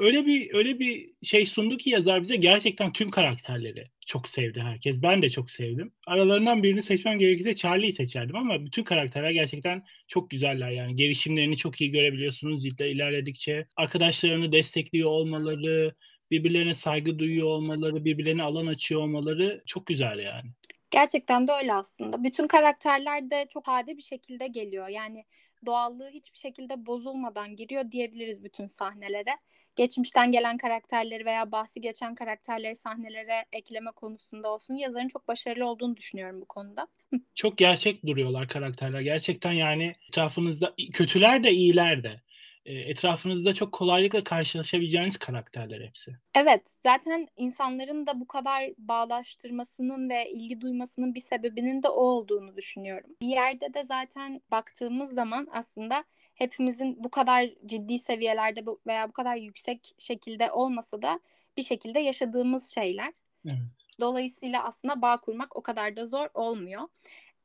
öyle 0.00 0.26
bir 0.26 0.54
öyle 0.54 0.78
bir 0.78 1.10
şey 1.22 1.46
sundu 1.46 1.76
ki 1.76 1.90
yazar 1.90 2.22
bize 2.22 2.36
gerçekten 2.36 2.92
tüm 2.92 3.10
karakterleri 3.10 3.90
çok 4.06 4.28
sevdi 4.28 4.60
herkes. 4.60 5.02
Ben 5.02 5.22
de 5.22 5.30
çok 5.30 5.50
sevdim. 5.50 5.92
Aralarından 6.06 6.62
birini 6.62 6.82
seçmem 6.82 7.18
gerekirse 7.18 7.56
Charlie'yi 7.56 7.92
seçerdim 7.92 8.36
ama 8.36 8.64
bütün 8.66 8.84
karakterler 8.84 9.30
gerçekten 9.30 9.84
çok 10.08 10.30
güzeller 10.30 10.70
yani. 10.70 10.96
Gelişimlerini 10.96 11.56
çok 11.56 11.80
iyi 11.80 11.90
görebiliyorsunuz 11.90 12.62
ciltte 12.62 12.90
ilerledikçe. 12.90 13.66
Arkadaşlarını 13.76 14.52
destekliyor 14.52 15.10
olmaları, 15.10 15.94
birbirlerine 16.30 16.74
saygı 16.74 17.18
duyuyor 17.18 17.46
olmaları, 17.46 18.04
birbirlerine 18.04 18.42
alan 18.42 18.66
açıyor 18.66 19.00
olmaları 19.00 19.62
çok 19.66 19.86
güzel 19.86 20.18
yani. 20.18 20.50
Gerçekten 20.90 21.48
de 21.48 21.52
öyle 21.52 21.74
aslında. 21.74 22.24
Bütün 22.24 22.46
karakterler 22.46 23.30
de 23.30 23.46
çok 23.50 23.66
sade 23.66 23.96
bir 23.96 24.02
şekilde 24.02 24.46
geliyor. 24.46 24.88
Yani 24.88 25.24
doğallığı 25.66 26.08
hiçbir 26.08 26.38
şekilde 26.38 26.86
bozulmadan 26.86 27.56
giriyor 27.56 27.90
diyebiliriz 27.90 28.44
bütün 28.44 28.66
sahnelere. 28.66 29.36
Geçmişten 29.76 30.32
gelen 30.32 30.56
karakterleri 30.56 31.24
veya 31.24 31.52
bahsi 31.52 31.80
geçen 31.80 32.14
karakterleri 32.14 32.76
sahnelere 32.76 33.44
ekleme 33.52 33.90
konusunda 33.90 34.52
olsun 34.52 34.74
yazarın 34.74 35.08
çok 35.08 35.28
başarılı 35.28 35.66
olduğunu 35.66 35.96
düşünüyorum 35.96 36.40
bu 36.40 36.44
konuda. 36.44 36.88
Çok 37.34 37.58
gerçek 37.58 38.06
duruyorlar 38.06 38.48
karakterler. 38.48 39.00
Gerçekten 39.00 39.52
yani 39.52 39.94
etrafınızda 40.08 40.74
kötüler 40.92 41.44
de 41.44 41.52
iyiler 41.52 42.02
de 42.02 42.20
etrafınızda 42.66 43.54
çok 43.54 43.72
kolaylıkla 43.72 44.24
karşılaşabileceğiniz 44.24 45.16
karakterler 45.16 45.86
hepsi. 45.86 46.16
Evet, 46.34 46.74
zaten 46.82 47.28
insanların 47.36 48.06
da 48.06 48.20
bu 48.20 48.26
kadar 48.26 48.70
bağlaştırmasının 48.78 50.10
ve 50.10 50.30
ilgi 50.30 50.60
duymasının 50.60 51.14
bir 51.14 51.20
sebebinin 51.20 51.82
de 51.82 51.88
o 51.88 52.00
olduğunu 52.00 52.56
düşünüyorum. 52.56 53.10
Bir 53.22 53.26
yerde 53.26 53.74
de 53.74 53.84
zaten 53.84 54.40
baktığımız 54.50 55.14
zaman 55.14 55.48
aslında 55.52 56.04
hepimizin 56.34 57.04
bu 57.04 57.10
kadar 57.10 57.50
ciddi 57.66 57.98
seviyelerde 57.98 58.64
veya 58.86 59.08
bu 59.08 59.12
kadar 59.12 59.36
yüksek 59.36 59.94
şekilde 59.98 60.50
olmasa 60.50 61.02
da 61.02 61.20
bir 61.56 61.62
şekilde 61.62 62.00
yaşadığımız 62.00 62.74
şeyler. 62.74 63.12
Evet. 63.46 63.58
Dolayısıyla 64.00 64.64
aslında 64.64 65.02
bağ 65.02 65.16
kurmak 65.16 65.56
o 65.56 65.62
kadar 65.62 65.96
da 65.96 66.06
zor 66.06 66.28
olmuyor. 66.34 66.82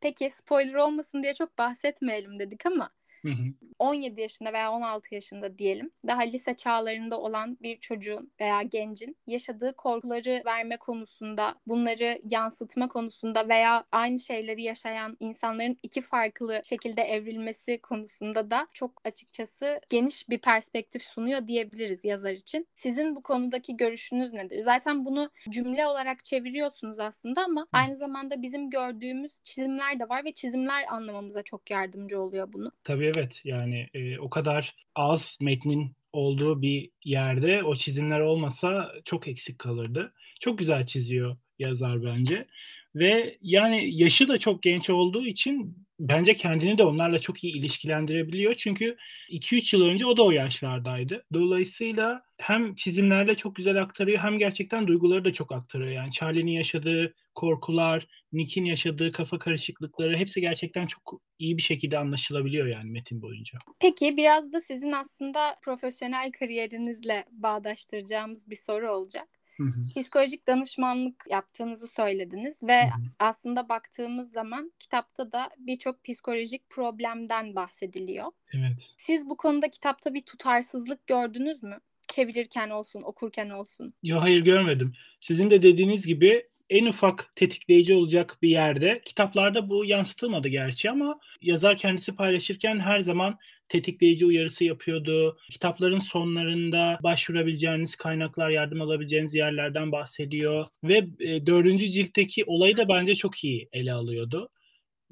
Peki 0.02 0.30
spoiler 0.30 0.74
olmasın 0.74 1.24
diye 1.24 1.34
çok 1.34 1.58
bahsetmeyelim 1.58 2.40
dedik 2.40 2.66
ama 2.66 2.90
Hı 3.26 3.32
hı. 3.32 3.54
17 3.80 4.22
yaşında 4.22 4.54
veya 4.54 4.72
16 4.72 5.16
yaşında 5.16 5.58
diyelim 5.58 5.92
daha 6.08 6.22
lise 6.22 6.56
çağlarında 6.56 7.20
olan 7.20 7.58
bir 7.62 7.78
çocuğun 7.78 8.32
veya 8.40 8.62
gencin 8.62 9.18
yaşadığı 9.28 9.74
korkuları 9.76 10.42
verme 10.46 10.78
konusunda 10.78 11.56
bunları 11.68 12.22
yansıtma 12.30 12.88
konusunda 12.88 13.50
veya 13.50 13.86
aynı 13.92 14.20
şeyleri 14.20 14.64
yaşayan 14.64 15.18
insanların 15.20 15.78
iki 15.84 16.02
farklı 16.02 16.62
şekilde 16.64 17.02
evrilmesi 17.02 17.80
konusunda 17.82 18.52
da 18.52 18.68
çok 18.74 19.02
açıkçası 19.06 19.80
geniş 19.90 20.30
bir 20.30 20.38
perspektif 20.38 21.04
sunuyor 21.04 21.48
diyebiliriz 21.48 22.00
yazar 22.04 22.32
için. 22.32 22.68
Sizin 22.76 23.16
bu 23.16 23.24
konudaki 23.24 23.78
görüşünüz 23.78 24.34
nedir? 24.34 24.60
Zaten 24.60 25.06
bunu 25.06 25.30
cümle 25.50 25.88
olarak 25.88 26.26
çeviriyorsunuz 26.26 27.00
aslında 27.00 27.44
ama 27.44 27.66
aynı 27.74 27.96
zamanda 27.96 28.42
bizim 28.42 28.70
gördüğümüz 28.70 29.38
çizimler 29.44 30.00
de 30.00 30.10
var 30.10 30.26
ve 30.26 30.32
çizimler 30.32 30.86
anlamamıza 30.90 31.44
çok 31.44 31.72
yardımcı 31.72 32.22
oluyor 32.22 32.54
bunu. 32.54 32.72
Tabii 32.84 33.15
evet 33.16 33.42
yani 33.44 33.90
e, 33.94 34.20
o 34.20 34.30
kadar 34.30 34.76
az 34.96 35.38
metnin 35.42 35.96
olduğu 36.14 36.62
bir 36.62 36.90
yerde 37.04 37.64
o 37.64 37.76
çizimler 37.76 38.20
olmasa 38.20 38.92
çok 39.06 39.28
eksik 39.28 39.60
kalırdı. 39.60 40.14
Çok 40.40 40.60
güzel 40.60 40.86
çiziyor 40.86 41.38
yazar 41.60 42.04
bence. 42.04 42.48
Ve 42.96 43.38
yani 43.42 44.02
yaşı 44.02 44.28
da 44.28 44.38
çok 44.38 44.64
genç 44.64 44.90
olduğu 44.90 45.26
için 45.26 45.86
bence 46.00 46.34
kendini 46.34 46.78
de 46.78 46.84
onlarla 46.84 47.20
çok 47.20 47.44
iyi 47.44 47.54
ilişkilendirebiliyor. 47.54 48.56
Çünkü 48.56 48.98
2-3 49.30 49.76
yıl 49.76 49.86
önce 49.86 50.06
o 50.06 50.18
da 50.18 50.24
o 50.24 50.32
yaşlardaydı. 50.32 51.26
Dolayısıyla 51.34 52.22
hem 52.38 52.76
çizimlerle 52.76 53.36
çok 53.36 53.56
güzel 53.56 53.82
aktarıyor 53.82 54.20
hem 54.20 54.38
gerçekten 54.38 54.88
duyguları 54.88 55.26
da 55.26 55.34
çok 55.34 55.52
aktarıyor. 55.52 55.92
Yani 55.92 56.12
Charlie'nin 56.12 56.52
yaşadığı 56.52 57.14
korkular, 57.36 58.08
Nick'in 58.32 58.66
yaşadığı 58.66 59.12
kafa 59.12 59.40
karışıklıkları 59.40 60.18
hepsi 60.18 60.42
gerçekten 60.42 60.88
çok 60.88 61.22
iyi 61.40 61.58
bir 61.58 61.62
şekilde 61.62 61.98
anlaşılabiliyor 61.98 62.68
yani 62.68 62.92
metin 62.92 63.22
boyunca. 63.22 63.60
Peki 63.80 64.18
biraz 64.18 64.54
da 64.54 64.60
sizin 64.60 64.92
aslında 64.92 65.56
profesyonel 65.62 66.32
kariyerinizle 66.32 67.26
bağdaştıracağımız 67.44 68.50
bir 68.50 68.56
soru 68.56 68.94
olacak. 68.94 69.35
Hı 69.58 69.64
hı. 69.64 69.86
Psikolojik 69.96 70.48
danışmanlık 70.48 71.24
yaptığınızı 71.30 71.88
söylediniz 71.88 72.64
ve 72.64 72.84
hı 72.84 72.88
hı. 72.88 73.02
aslında 73.20 73.70
baktığımız 73.70 74.32
zaman 74.32 74.72
kitapta 74.80 75.32
da 75.32 75.50
birçok 75.58 76.04
psikolojik 76.04 76.70
problemden 76.70 77.56
bahsediliyor. 77.56 78.32
Evet. 78.54 78.94
Siz 78.98 79.30
bu 79.30 79.38
konuda 79.38 79.70
kitapta 79.70 80.14
bir 80.14 80.22
tutarsızlık 80.22 81.08
gördünüz 81.08 81.64
mü? 81.64 81.80
çevirirken 82.08 82.70
olsun, 82.70 83.02
okurken 83.02 83.50
olsun? 83.50 83.94
Yok 84.04 84.22
hayır 84.22 84.44
görmedim. 84.44 84.94
Sizin 85.20 85.50
de 85.50 85.62
dediğiniz 85.62 86.08
gibi 86.08 86.48
en 86.70 86.86
ufak 86.86 87.32
tetikleyici 87.36 87.94
olacak 87.94 88.38
bir 88.42 88.50
yerde. 88.50 89.02
Kitaplarda 89.06 89.70
bu 89.70 89.86
yansıtılmadı 89.86 90.48
gerçi 90.48 90.90
ama 90.92 91.20
yazar 91.42 91.78
kendisi 91.78 92.16
paylaşırken 92.16 92.80
her 92.80 93.02
zaman 93.02 93.38
tetikleyici 93.70 94.26
uyarısı 94.26 94.66
yapıyordu. 94.66 95.38
Kitapların 95.52 96.00
sonlarında 96.00 97.00
başvurabileceğiniz 97.04 97.96
kaynaklar, 97.96 98.50
yardım 98.50 98.82
alabileceğiniz 98.82 99.34
yerlerden 99.36 99.92
bahsediyor. 99.92 100.68
Ve 100.84 101.08
e, 101.20 101.46
dördüncü 101.46 101.88
ciltteki 101.88 102.44
olayı 102.46 102.78
da 102.78 102.90
bence 102.90 103.16
çok 103.16 103.44
iyi 103.44 103.70
ele 103.74 103.94
alıyordu. 103.94 104.50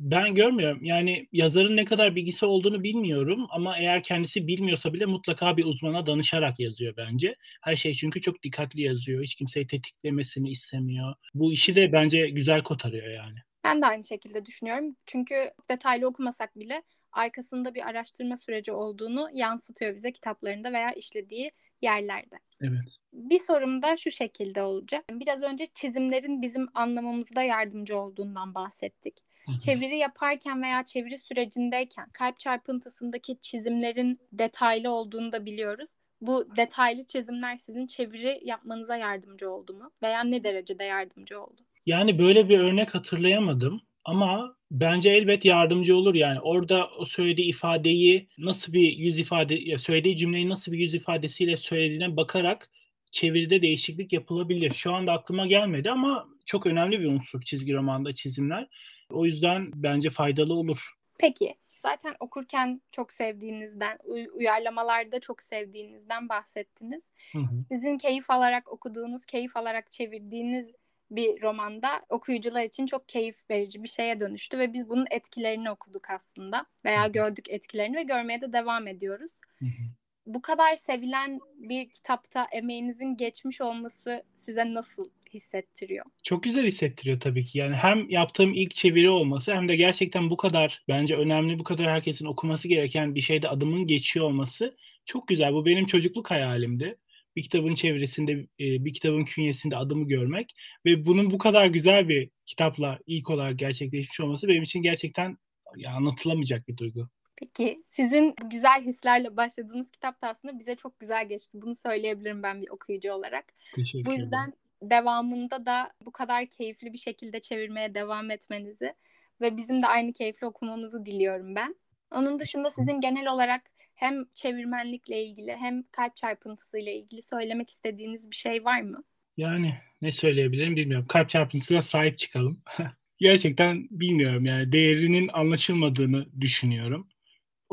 Ben 0.04 0.36
görmüyorum. 0.36 0.84
Yani 0.84 1.28
yazarın 1.32 1.78
ne 1.78 1.86
kadar 1.86 2.16
bilgisi 2.16 2.46
olduğunu 2.46 2.84
bilmiyorum 2.84 3.48
ama 3.50 3.78
eğer 3.78 4.04
kendisi 4.04 4.48
bilmiyorsa 4.48 4.94
bile 4.94 5.06
mutlaka 5.06 5.58
bir 5.58 5.66
uzmana 5.66 6.06
danışarak 6.06 6.60
yazıyor 6.60 6.94
bence. 6.98 7.36
Her 7.62 7.76
şey 7.76 7.94
çünkü 7.94 8.22
çok 8.22 8.44
dikkatli 8.44 8.82
yazıyor. 8.82 9.24
Hiç 9.24 9.36
kimseyi 9.36 9.68
tetiklemesini 9.68 10.50
istemiyor. 10.50 11.14
Bu 11.34 11.54
işi 11.54 11.76
de 11.76 11.92
bence 11.92 12.30
güzel 12.30 12.64
kotarıyor 12.64 13.08
yani. 13.16 13.40
Ben 13.64 13.82
de 13.82 13.86
aynı 13.86 14.04
şekilde 14.04 14.46
düşünüyorum. 14.46 14.96
Çünkü 15.06 15.52
detaylı 15.70 16.08
okumasak 16.08 16.60
bile 16.60 16.84
arkasında 17.12 17.76
bir 17.76 17.88
araştırma 17.90 18.38
süreci 18.38 18.72
olduğunu 18.72 19.30
yansıtıyor 19.34 19.96
bize 19.96 20.12
kitaplarında 20.12 20.74
veya 20.74 20.92
işlediği 20.92 21.52
yerlerde. 21.82 22.40
Evet. 22.62 22.98
Bir 23.14 23.40
sorum 23.40 23.82
da 23.82 23.98
şu 23.98 24.12
şekilde 24.12 24.62
olacak. 24.62 25.06
Biraz 25.12 25.44
önce 25.44 25.66
çizimlerin 25.74 26.42
bizim 26.42 26.68
anlamamızda 26.74 27.44
yardımcı 27.44 27.98
olduğundan 27.98 28.56
bahsettik. 28.56 29.33
Çeviri 29.66 29.98
yaparken 29.98 30.62
veya 30.62 30.86
çeviri 30.86 31.18
sürecindeyken 31.20 32.10
kalp 32.14 32.40
çarpıntısındaki 32.40 33.38
çizimlerin 33.42 34.20
detaylı 34.32 34.92
olduğunu 34.92 35.32
da 35.32 35.46
biliyoruz. 35.46 35.90
Bu 36.22 36.56
detaylı 36.56 37.04
çizimler 37.08 37.58
sizin 37.58 37.88
çeviri 37.88 38.40
yapmanıza 38.44 38.96
yardımcı 38.96 39.50
oldu 39.50 39.74
mu? 39.74 39.92
Veya 40.04 40.24
ne 40.24 40.44
derecede 40.44 40.84
yardımcı 40.84 41.42
oldu? 41.42 41.62
Yani 41.86 42.20
böyle 42.20 42.50
bir 42.50 42.60
örnek 42.60 42.96
hatırlayamadım 42.96 43.82
ama 44.06 44.56
bence 44.72 45.10
elbet 45.10 45.46
yardımcı 45.46 45.96
olur 45.96 46.16
yani. 46.16 46.40
Orada 46.40 46.90
o 46.98 47.06
söylediği 47.06 47.50
ifadeyi 47.50 48.30
nasıl 48.38 48.74
bir 48.74 48.98
yüz 48.98 49.20
ifade, 49.20 49.78
söylediği 49.78 50.18
cümleyi 50.18 50.50
nasıl 50.50 50.72
bir 50.72 50.80
yüz 50.80 50.96
ifadesiyle 50.96 51.58
söylediğine 51.58 52.18
bakarak 52.18 52.70
çeviride 53.12 53.62
değişiklik 53.62 54.14
yapılabilir. 54.14 54.74
Şu 54.74 54.94
anda 54.94 55.12
aklıma 55.12 55.48
gelmedi 55.48 55.92
ama 55.92 56.28
çok 56.46 56.66
önemli 56.66 57.00
bir 57.00 57.06
unsur 57.06 57.42
çizgi 57.42 57.74
romanda 57.74 58.14
çizimler. 58.14 58.68
O 59.14 59.26
yüzden 59.26 59.72
bence 59.76 60.10
faydalı 60.10 60.54
olur. 60.54 60.94
Peki. 61.20 61.56
Zaten 61.82 62.16
okurken 62.20 62.82
çok 62.92 63.12
sevdiğinizden, 63.12 63.98
uyarlamalarda 64.34 65.20
çok 65.20 65.42
sevdiğinizden 65.42 66.30
bahsettiniz. 66.30 67.04
Hı 67.32 67.40
hı. 67.40 67.64
Sizin 67.70 67.98
keyif 67.98 68.32
alarak 68.32 68.72
okuduğunuz, 68.72 69.26
keyif 69.26 69.58
alarak 69.58 69.92
çevirdiğiniz 69.92 70.72
bir 71.12 71.42
romanda 71.42 72.06
okuyucular 72.10 72.64
için 72.64 72.86
çok 72.86 73.10
keyif 73.10 73.50
verici 73.50 73.84
bir 73.84 73.88
şeye 73.88 74.20
dönüştü 74.20 74.60
ve 74.60 74.74
biz 74.74 74.90
bunun 74.90 75.08
etkilerini 75.12 75.72
okuduk 75.72 76.10
aslında 76.10 76.66
veya 76.86 77.08
gördük 77.08 77.50
etkilerini 77.50 77.96
ve 77.98 78.04
görmeye 78.04 78.42
de 78.42 78.54
devam 78.54 78.88
ediyoruz. 78.88 79.32
Hı 79.60 79.66
hı. 79.66 79.84
Bu 80.26 80.42
kadar 80.42 80.76
sevilen 80.76 81.40
bir 81.56 81.90
kitapta 81.90 82.48
emeğinizin 82.52 83.18
geçmiş 83.18 83.62
olması 83.62 84.24
size 84.36 84.74
nasıl 84.74 85.10
hissettiriyor. 85.34 86.06
Çok 86.24 86.44
güzel 86.44 86.66
hissettiriyor 86.66 87.20
tabii 87.20 87.46
ki. 87.46 87.58
Yani 87.58 87.76
hem 87.76 88.10
yaptığım 88.10 88.54
ilk 88.54 88.76
çeviri 88.76 89.10
olması 89.10 89.56
hem 89.56 89.68
de 89.68 89.76
gerçekten 89.76 90.30
bu 90.30 90.38
kadar 90.38 90.84
bence 90.88 91.16
önemli, 91.16 91.60
bu 91.60 91.64
kadar 91.64 91.90
herkesin 91.90 92.26
okuması 92.26 92.68
gereken 92.68 93.16
bir 93.16 93.22
şeyde 93.22 93.50
adımın 93.50 93.88
geçiyor 93.88 94.26
olması 94.26 94.78
çok 95.06 95.28
güzel. 95.28 95.54
Bu 95.54 95.66
benim 95.66 95.86
çocukluk 95.86 96.32
hayalimdi. 96.32 96.98
Bir 97.36 97.42
kitabın 97.42 97.76
çevirisinde, 97.76 98.32
e, 98.32 98.86
bir 98.86 98.94
kitabın 98.94 99.26
künyesinde 99.26 99.78
adımı 99.78 100.08
görmek 100.08 100.54
ve 100.86 101.06
bunun 101.06 101.32
bu 101.32 101.38
kadar 101.38 101.68
güzel 101.68 102.10
bir 102.10 102.30
kitapla 102.46 103.00
ilk 103.08 103.30
olarak 103.30 103.60
gerçekleşmiş 103.60 104.20
olması 104.20 104.48
benim 104.48 104.64
için 104.64 104.82
gerçekten 104.82 105.38
ya, 105.76 105.92
anlatılamayacak 105.92 106.68
bir 106.68 106.78
duygu. 106.78 107.10
Peki 107.36 107.82
sizin 107.84 108.36
güzel 108.52 108.84
hislerle 108.86 109.38
başladığınız 109.38 109.92
kitap 109.92 110.22
da 110.22 110.28
aslında 110.28 110.60
bize 110.60 110.76
çok 110.76 111.00
güzel 111.00 111.30
geçti. 111.30 111.62
Bunu 111.62 111.76
söyleyebilirim 111.76 112.44
ben 112.44 112.62
bir 112.62 112.70
okuyucu 112.70 113.12
olarak. 113.12 113.46
Teşekkür 113.76 114.06
Bu 114.06 114.14
yüzden 114.14 114.54
devamında 114.90 115.66
da 115.66 115.94
bu 116.06 116.12
kadar 116.12 116.46
keyifli 116.46 116.94
bir 116.94 116.98
şekilde 116.98 117.42
çevirmeye 117.42 117.94
devam 117.96 118.32
etmenizi 118.32 118.94
ve 119.42 119.58
bizim 119.58 119.82
de 119.82 119.88
aynı 119.88 120.14
keyifli 120.14 120.48
okumamızı 120.48 121.06
diliyorum 121.06 121.56
ben. 121.56 121.76
Onun 122.12 122.40
dışında 122.40 122.72
sizin 122.72 123.02
genel 123.02 123.28
olarak 123.28 123.62
hem 123.96 124.26
çevirmenlikle 124.34 125.24
ilgili 125.24 125.56
hem 125.56 125.84
kalp 125.92 126.16
çarpıntısıyla 126.16 126.92
ilgili 126.92 127.22
söylemek 127.22 127.70
istediğiniz 127.70 128.32
bir 128.32 128.36
şey 128.36 128.66
var 128.66 128.82
mı? 128.82 129.04
Yani 129.38 129.74
ne 130.02 130.12
söyleyebilirim 130.12 130.76
bilmiyorum. 130.76 131.08
Kalp 131.10 131.30
çarpıntısına 131.30 131.82
sahip 131.82 132.18
çıkalım. 132.18 132.62
Gerçekten 133.18 133.88
bilmiyorum 133.92 134.46
yani 134.46 134.72
değerinin 134.72 135.30
anlaşılmadığını 135.34 136.42
düşünüyorum 136.42 137.08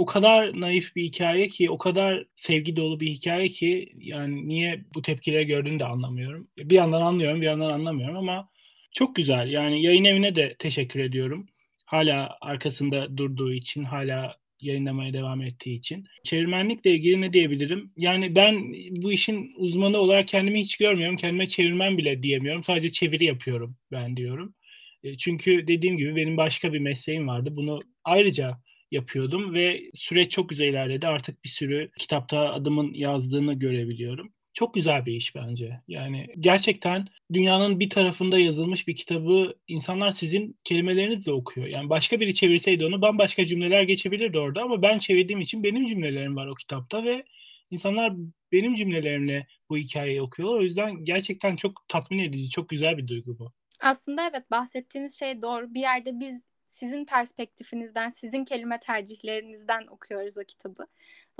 o 0.00 0.06
kadar 0.06 0.60
naif 0.60 0.96
bir 0.96 1.04
hikaye 1.04 1.48
ki, 1.48 1.70
o 1.70 1.78
kadar 1.78 2.24
sevgi 2.34 2.76
dolu 2.76 3.00
bir 3.00 3.10
hikaye 3.10 3.48
ki 3.48 3.92
yani 3.98 4.48
niye 4.48 4.84
bu 4.94 5.02
tepkileri 5.02 5.46
gördüğünü 5.46 5.80
de 5.80 5.84
anlamıyorum. 5.84 6.48
Bir 6.58 6.74
yandan 6.74 7.02
anlıyorum, 7.02 7.40
bir 7.40 7.46
yandan 7.46 7.70
anlamıyorum 7.70 8.16
ama 8.16 8.48
çok 8.92 9.16
güzel. 9.16 9.50
Yani 9.50 9.82
yayın 9.82 10.04
evine 10.04 10.34
de 10.36 10.56
teşekkür 10.58 11.00
ediyorum. 11.00 11.46
Hala 11.86 12.38
arkasında 12.40 13.16
durduğu 13.16 13.52
için, 13.52 13.84
hala 13.84 14.36
yayınlamaya 14.60 15.12
devam 15.12 15.42
ettiği 15.42 15.74
için. 15.78 16.04
Çevirmenlikle 16.24 16.90
ilgili 16.90 17.20
ne 17.20 17.32
diyebilirim? 17.32 17.92
Yani 17.96 18.34
ben 18.34 18.72
bu 18.90 19.12
işin 19.12 19.52
uzmanı 19.56 19.98
olarak 19.98 20.28
kendimi 20.28 20.60
hiç 20.60 20.76
görmüyorum. 20.76 21.16
Kendime 21.16 21.48
çevirmen 21.48 21.98
bile 21.98 22.22
diyemiyorum. 22.22 22.64
Sadece 22.64 22.92
çeviri 22.92 23.24
yapıyorum 23.24 23.76
ben 23.92 24.16
diyorum. 24.16 24.54
E, 25.02 25.16
çünkü 25.16 25.66
dediğim 25.66 25.96
gibi 25.96 26.16
benim 26.16 26.36
başka 26.36 26.72
bir 26.72 26.78
mesleğim 26.78 27.28
vardı. 27.28 27.50
Bunu 27.52 27.80
ayrıca 28.04 28.58
yapıyordum 28.90 29.54
ve 29.54 29.90
süreç 29.94 30.30
çok 30.32 30.48
güzel 30.48 30.68
ilerledi. 30.68 31.06
Artık 31.06 31.44
bir 31.44 31.48
sürü 31.48 31.90
kitapta 31.98 32.52
adımın 32.52 32.94
yazdığını 32.94 33.54
görebiliyorum. 33.54 34.32
Çok 34.54 34.74
güzel 34.74 35.06
bir 35.06 35.12
iş 35.12 35.34
bence. 35.34 35.80
Yani 35.88 36.26
gerçekten 36.40 37.06
dünyanın 37.32 37.80
bir 37.80 37.90
tarafında 37.90 38.38
yazılmış 38.38 38.88
bir 38.88 38.96
kitabı 38.96 39.54
insanlar 39.68 40.10
sizin 40.10 40.58
kelimelerinizle 40.64 41.32
okuyor. 41.32 41.66
Yani 41.66 41.90
başka 41.90 42.20
biri 42.20 42.34
çevirseydi 42.34 42.86
onu 42.86 43.02
bambaşka 43.02 43.46
cümleler 43.46 43.82
geçebilirdi 43.82 44.38
orada 44.38 44.62
ama 44.62 44.82
ben 44.82 44.98
çevirdiğim 44.98 45.40
için 45.40 45.62
benim 45.62 45.86
cümlelerim 45.86 46.36
var 46.36 46.46
o 46.46 46.54
kitapta 46.54 47.04
ve 47.04 47.24
insanlar 47.70 48.12
benim 48.52 48.74
cümlelerimle 48.74 49.46
bu 49.68 49.76
hikayeyi 49.76 50.22
okuyorlar. 50.22 50.58
O 50.58 50.62
yüzden 50.62 51.04
gerçekten 51.04 51.56
çok 51.56 51.88
tatmin 51.88 52.18
edici, 52.18 52.50
çok 52.50 52.68
güzel 52.68 52.98
bir 52.98 53.08
duygu 53.08 53.38
bu. 53.38 53.52
Aslında 53.80 54.28
evet 54.30 54.50
bahsettiğiniz 54.50 55.18
şey 55.18 55.42
doğru. 55.42 55.74
Bir 55.74 55.80
yerde 55.80 56.20
biz 56.20 56.40
sizin 56.80 57.04
perspektifinizden, 57.04 58.10
sizin 58.10 58.44
kelime 58.44 58.80
tercihlerinizden 58.80 59.86
okuyoruz 59.86 60.38
o 60.38 60.44
kitabı. 60.44 60.86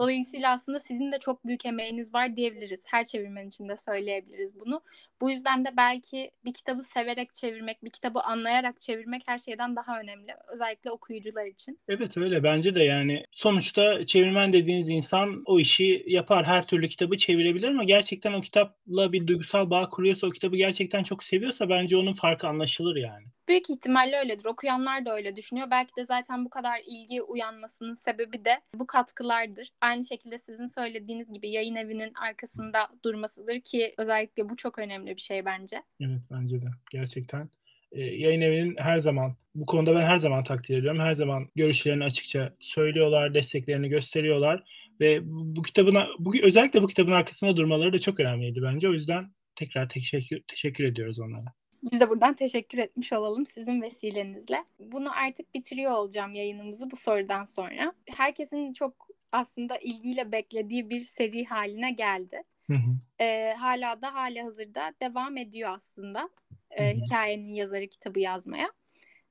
Dolayısıyla 0.00 0.52
aslında 0.52 0.78
sizin 0.78 1.12
de 1.12 1.18
çok 1.18 1.46
büyük 1.46 1.66
emeğiniz 1.66 2.14
var 2.14 2.36
diyebiliriz. 2.36 2.80
Her 2.86 3.04
çevirmen 3.04 3.46
için 3.46 3.68
de 3.68 3.76
söyleyebiliriz 3.76 4.60
bunu. 4.60 4.82
Bu 5.20 5.30
yüzden 5.30 5.64
de 5.64 5.68
belki 5.76 6.30
bir 6.44 6.52
kitabı 6.52 6.82
severek 6.82 7.34
çevirmek, 7.34 7.84
bir 7.84 7.90
kitabı 7.90 8.20
anlayarak 8.20 8.80
çevirmek 8.80 9.22
her 9.26 9.38
şeyden 9.38 9.76
daha 9.76 10.00
önemli. 10.00 10.34
Özellikle 10.54 10.90
okuyucular 10.90 11.46
için. 11.46 11.80
Evet 11.88 12.16
öyle 12.16 12.42
bence 12.42 12.74
de 12.74 12.82
yani. 12.82 13.24
Sonuçta 13.32 14.06
çevirmen 14.06 14.52
dediğiniz 14.52 14.90
insan 14.90 15.42
o 15.46 15.60
işi 15.60 16.04
yapar. 16.06 16.46
Her 16.46 16.66
türlü 16.66 16.88
kitabı 16.88 17.16
çevirebilir 17.16 17.68
ama 17.68 17.84
gerçekten 17.84 18.32
o 18.32 18.40
kitapla 18.40 19.12
bir 19.12 19.26
duygusal 19.26 19.70
bağ 19.70 19.88
kuruyorsa, 19.88 20.26
o 20.26 20.30
kitabı 20.30 20.56
gerçekten 20.56 21.02
çok 21.02 21.24
seviyorsa 21.24 21.68
bence 21.68 21.96
onun 21.96 22.12
farkı 22.12 22.48
anlaşılır 22.48 22.96
yani. 22.96 23.24
Büyük 23.48 23.70
ihtimalle 23.70 24.18
öyledir. 24.18 24.44
Okuyanlar 24.44 25.04
da 25.04 25.14
öyle 25.14 25.36
düşünüyor. 25.36 25.70
Belki 25.70 25.96
de 25.96 26.04
zaten 26.04 26.44
bu 26.44 26.50
kadar 26.50 26.80
ilgi 26.86 27.22
uyanmasının 27.22 27.94
sebebi 27.94 28.44
de 28.44 28.60
bu 28.74 28.86
katkılardır. 28.86 29.68
Aynı 29.90 30.04
şekilde 30.04 30.38
sizin 30.38 30.66
söylediğiniz 30.66 31.32
gibi 31.32 31.50
yayın 31.50 31.74
evinin 31.74 32.12
arkasında 32.14 32.88
durmasıdır 33.04 33.60
ki 33.60 33.94
özellikle 33.98 34.48
bu 34.48 34.56
çok 34.56 34.78
önemli 34.78 35.16
bir 35.16 35.20
şey 35.20 35.44
bence. 35.44 35.82
Evet 36.00 36.20
bence 36.30 36.62
de. 36.62 36.66
Gerçekten 36.90 37.48
ee, 37.92 38.00
yayın 38.00 38.40
evinin 38.40 38.76
her 38.78 38.98
zaman 38.98 39.36
bu 39.54 39.66
konuda 39.66 39.94
ben 39.94 40.06
her 40.06 40.16
zaman 40.16 40.44
takdir 40.44 40.78
ediyorum. 40.78 41.00
Her 41.00 41.14
zaman 41.14 41.48
görüşlerini 41.54 42.04
açıkça 42.04 42.54
söylüyorlar, 42.60 43.34
desteklerini 43.34 43.88
gösteriyorlar 43.88 44.62
ve 45.00 45.20
bu 45.24 45.62
kitabın 45.62 45.96
bu 46.18 46.32
özellikle 46.42 46.82
bu 46.82 46.86
kitabın 46.86 47.12
arkasında 47.12 47.56
durmaları 47.56 47.92
da 47.92 48.00
çok 48.00 48.20
önemliydi 48.20 48.60
bence. 48.62 48.88
O 48.88 48.92
yüzden 48.92 49.30
tekrar 49.54 49.88
teşekkür 49.88 50.40
teşekkür 50.48 50.84
ediyoruz 50.84 51.20
onlara. 51.20 51.54
Biz 51.92 52.00
de 52.00 52.08
buradan 52.08 52.34
teşekkür 52.34 52.78
etmiş 52.78 53.12
olalım 53.12 53.46
sizin 53.46 53.82
vesilenizle. 53.82 54.64
Bunu 54.78 55.16
artık 55.16 55.54
bitiriyor 55.54 55.92
olacağım 55.92 56.34
yayınımızı 56.34 56.90
bu 56.90 56.96
sorudan 56.96 57.44
sonra. 57.44 57.92
Herkesin 58.06 58.72
çok 58.72 59.09
aslında 59.32 59.78
ilgiyle 59.78 60.32
beklediği 60.32 60.90
bir 60.90 61.00
seri 61.04 61.44
haline 61.44 61.90
geldi. 61.90 62.42
Hı 62.66 62.74
hı. 62.74 62.96
Ee, 63.20 63.54
hala 63.58 64.02
da 64.02 64.14
hali 64.14 64.42
hazırda 64.42 64.94
devam 65.02 65.36
ediyor 65.36 65.70
aslında 65.70 66.30
e, 66.70 66.96
hikayenin 66.96 67.54
yazarı 67.54 67.86
kitabı 67.86 68.20
yazmaya 68.20 68.72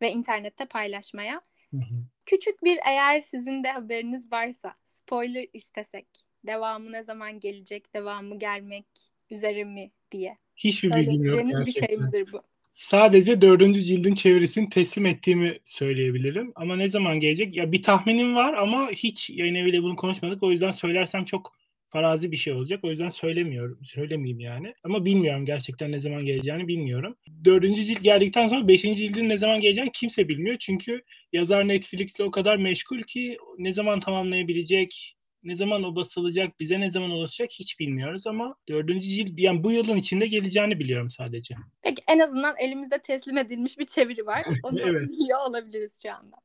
ve 0.01 0.12
internette 0.12 0.65
paylaşmaya. 0.65 1.41
Hı 1.71 1.77
hı. 1.77 2.03
Küçük 2.25 2.63
bir 2.63 2.79
eğer 2.88 3.21
sizin 3.21 3.63
de 3.63 3.71
haberiniz 3.71 4.31
varsa 4.31 4.75
spoiler 4.85 5.47
istesek 5.53 6.07
devamı 6.47 6.91
ne 6.91 7.03
zaman 7.03 7.39
gelecek, 7.39 7.93
devamı 7.93 8.39
gelmek 8.39 8.85
üzere 9.29 9.63
mi 9.63 9.91
diye. 10.12 10.38
Hiçbir 10.55 10.91
bilgim 10.91 11.23
yok 11.23 11.33
gerçekten. 11.33 11.65
bir 11.65 11.71
şey 11.71 11.97
midir 11.97 12.31
bu? 12.31 12.41
Sadece 12.80 13.42
dördüncü 13.42 13.82
cildin 13.82 14.15
çevirisini 14.15 14.70
teslim 14.70 15.06
ettiğimi 15.06 15.60
söyleyebilirim. 15.65 16.52
Ama 16.56 16.76
ne 16.76 16.89
zaman 16.89 17.20
gelecek? 17.20 17.56
Ya 17.56 17.72
bir 17.72 17.84
tahminim 17.84 18.36
var 18.36 18.54
ama 18.54 18.89
hiç 18.92 19.30
yayın 19.30 19.56
eviyle 19.56 19.84
bunu 19.84 19.96
konuşmadık. 19.96 20.44
O 20.44 20.52
yüzden 20.52 20.72
söylersem 20.72 21.26
çok 21.26 21.54
farazi 21.89 22.32
bir 22.32 22.38
şey 22.38 22.54
olacak. 22.54 22.80
O 22.84 22.89
yüzden 22.89 23.10
söylemiyorum. 23.10 23.80
Söylemeyeyim 23.86 24.39
yani. 24.39 24.74
Ama 24.84 25.06
bilmiyorum 25.06 25.46
gerçekten 25.46 25.92
ne 25.92 26.00
zaman 26.00 26.26
geleceğini 26.26 26.68
bilmiyorum. 26.68 27.15
Dördüncü 27.46 27.84
cilt 27.84 28.04
geldikten 28.04 28.48
sonra 28.48 28.68
beşinci 28.68 29.00
cildin 29.00 29.30
ne 29.30 29.38
zaman 29.38 29.60
geleceğini 29.60 29.92
kimse 29.94 30.28
bilmiyor. 30.28 30.58
Çünkü 30.60 31.02
yazar 31.34 31.68
Netflix'le 31.68 32.20
o 32.20 32.32
kadar 32.32 32.58
meşgul 32.58 33.02
ki 33.02 33.38
ne 33.58 33.74
zaman 33.74 34.00
tamamlayabilecek, 34.00 35.15
ne 35.43 35.56
zaman 35.56 35.84
o 35.84 35.95
basılacak, 35.95 36.60
bize 36.60 36.80
ne 36.80 36.91
zaman 36.91 37.12
ulaşacak 37.12 37.52
hiç 37.52 37.80
bilmiyoruz 37.80 38.28
ama 38.28 38.56
dördüncü 38.69 39.08
cilt 39.10 39.39
yani 39.39 39.63
bu 39.63 39.71
yılın 39.71 39.97
içinde 39.97 40.28
geleceğini 40.28 40.80
biliyorum 40.80 41.10
sadece. 41.10 41.56
Peki 41.82 42.04
en 42.08 42.19
azından 42.19 42.58
elimizde 42.58 42.99
teslim 42.99 43.38
edilmiş 43.38 43.80
bir 43.80 43.86
çeviri 43.86 44.25
var. 44.25 44.43
Onu 44.63 44.82
evet. 44.82 45.10
biliyor 45.10 45.39
olabiliriz 45.49 45.99
şu 46.02 46.13
anda. 46.13 46.36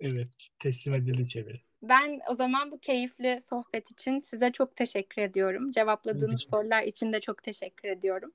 Evet, 0.00 0.28
teslim 0.58 0.94
edildi 0.94 1.28
çeviri. 1.28 1.60
Ben 1.82 2.20
o 2.30 2.34
zaman 2.34 2.70
bu 2.70 2.78
keyifli 2.78 3.40
sohbet 3.40 3.90
için 3.90 4.20
size 4.20 4.52
çok 4.52 4.76
teşekkür 4.76 5.22
ediyorum. 5.22 5.70
Cevapladığınız 5.70 6.40
teşekkür. 6.40 6.50
sorular 6.50 6.82
için 6.82 7.12
de 7.12 7.20
çok 7.20 7.42
teşekkür 7.42 7.88
ediyorum. 7.88 8.32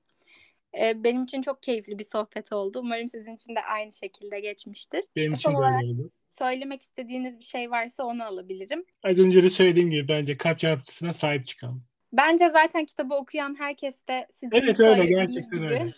Ee, 0.78 1.04
benim 1.04 1.24
için 1.24 1.42
çok 1.42 1.62
keyifli 1.62 1.98
bir 1.98 2.04
sohbet 2.04 2.52
oldu. 2.52 2.80
Umarım 2.80 3.08
sizin 3.08 3.36
için 3.36 3.56
de 3.56 3.60
aynı 3.60 3.92
şekilde 3.92 4.40
geçmiştir. 4.40 5.04
Benim 5.16 5.32
için 5.32 5.50
de 5.50 5.56
öyle 5.56 5.86
oldu. 5.86 6.10
Söylemek 6.30 6.82
istediğiniz 6.82 7.38
bir 7.38 7.44
şey 7.44 7.70
varsa 7.70 8.04
onu 8.04 8.24
alabilirim. 8.24 8.84
Az 9.02 9.18
önce 9.18 9.42
de 9.42 9.50
söylediğim 9.50 9.90
gibi 9.90 10.08
bence 10.08 10.36
kalp 10.36 10.58
çarpıntısına 10.58 11.12
sahip 11.12 11.46
çıkalım. 11.46 11.84
Bence 12.12 12.50
zaten 12.50 12.84
kitabı 12.84 13.14
okuyan 13.14 13.58
herkes 13.58 14.06
de 14.08 14.26
sizin 14.32 14.56
evet, 14.56 14.80
öyle, 14.80 15.06
gerçekten 15.06 15.58
gibi 15.58 15.66
öyle. 15.66 15.90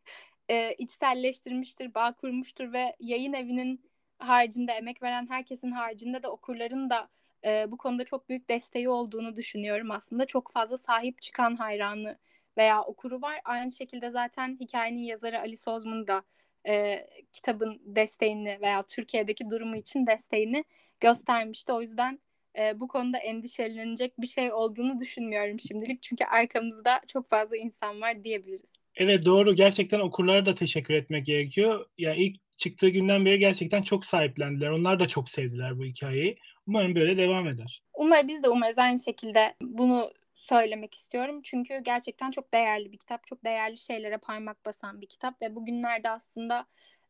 e, 0.48 0.74
içselleştirmiştir, 0.78 1.94
bağ 1.94 2.12
kurmuştur 2.12 2.72
ve 2.72 2.96
yayın 3.00 3.32
evinin 3.32 3.90
haricinde 4.18 4.72
emek 4.72 5.02
veren 5.02 5.26
herkesin 5.30 5.70
haricinde 5.70 6.22
de 6.22 6.28
okurların 6.28 6.90
da 6.90 7.08
e, 7.44 7.70
bu 7.70 7.76
konuda 7.76 8.04
çok 8.04 8.28
büyük 8.28 8.48
desteği 8.48 8.88
olduğunu 8.88 9.36
düşünüyorum 9.36 9.90
aslında. 9.90 10.26
Çok 10.26 10.52
fazla 10.52 10.76
sahip 10.76 11.22
çıkan 11.22 11.56
hayranı 11.56 12.18
veya 12.56 12.82
okuru 12.82 13.22
var. 13.22 13.40
Aynı 13.44 13.72
şekilde 13.72 14.10
zaten 14.10 14.56
hikayenin 14.60 15.00
yazarı 15.00 15.40
Ali 15.40 15.56
Sozmun 15.56 16.06
da 16.06 16.22
e, 16.68 17.06
kitabın 17.32 17.80
desteğini 17.84 18.58
veya 18.62 18.82
Türkiye'deki 18.82 19.50
durumu 19.50 19.76
için 19.76 20.06
desteğini 20.06 20.64
göstermişti. 21.00 21.72
O 21.72 21.82
yüzden 21.82 22.18
e, 22.58 22.80
bu 22.80 22.88
konuda 22.88 23.18
endişelenecek 23.18 24.20
bir 24.20 24.26
şey 24.26 24.52
olduğunu 24.52 25.00
düşünmüyorum 25.00 25.60
şimdilik. 25.60 26.02
Çünkü 26.02 26.24
arkamızda 26.24 27.00
çok 27.08 27.30
fazla 27.30 27.56
insan 27.56 28.00
var 28.00 28.24
diyebiliriz. 28.24 28.72
Evet 28.96 29.24
doğru. 29.24 29.54
Gerçekten 29.54 30.00
okurlara 30.00 30.46
da 30.46 30.54
teşekkür 30.54 30.94
etmek 30.94 31.26
gerekiyor. 31.26 31.86
Ya 31.98 32.14
ilk 32.14 32.58
çıktığı 32.58 32.88
günden 32.88 33.24
beri 33.24 33.38
gerçekten 33.38 33.82
çok 33.82 34.04
sahiplendiler. 34.04 34.70
Onlar 34.70 35.00
da 35.00 35.08
çok 35.08 35.28
sevdiler 35.28 35.78
bu 35.78 35.84
hikayeyi. 35.84 36.36
Umarım 36.66 36.94
böyle 36.94 37.16
devam 37.16 37.48
eder. 37.48 37.82
Umarım 37.94 38.28
biz 38.28 38.42
de 38.42 38.48
umarız 38.48 38.78
aynı 38.78 38.98
şekilde 38.98 39.54
bunu 39.62 40.12
söylemek 40.50 40.94
istiyorum. 40.94 41.40
Çünkü 41.42 41.78
gerçekten 41.78 42.30
çok 42.30 42.54
değerli 42.54 42.92
bir 42.92 42.98
kitap. 42.98 43.26
Çok 43.26 43.44
değerli 43.44 43.78
şeylere 43.78 44.18
parmak 44.18 44.64
basan 44.64 45.00
bir 45.00 45.06
kitap 45.06 45.42
ve 45.42 45.54
bugünlerde 45.54 46.10
aslında 46.10 46.66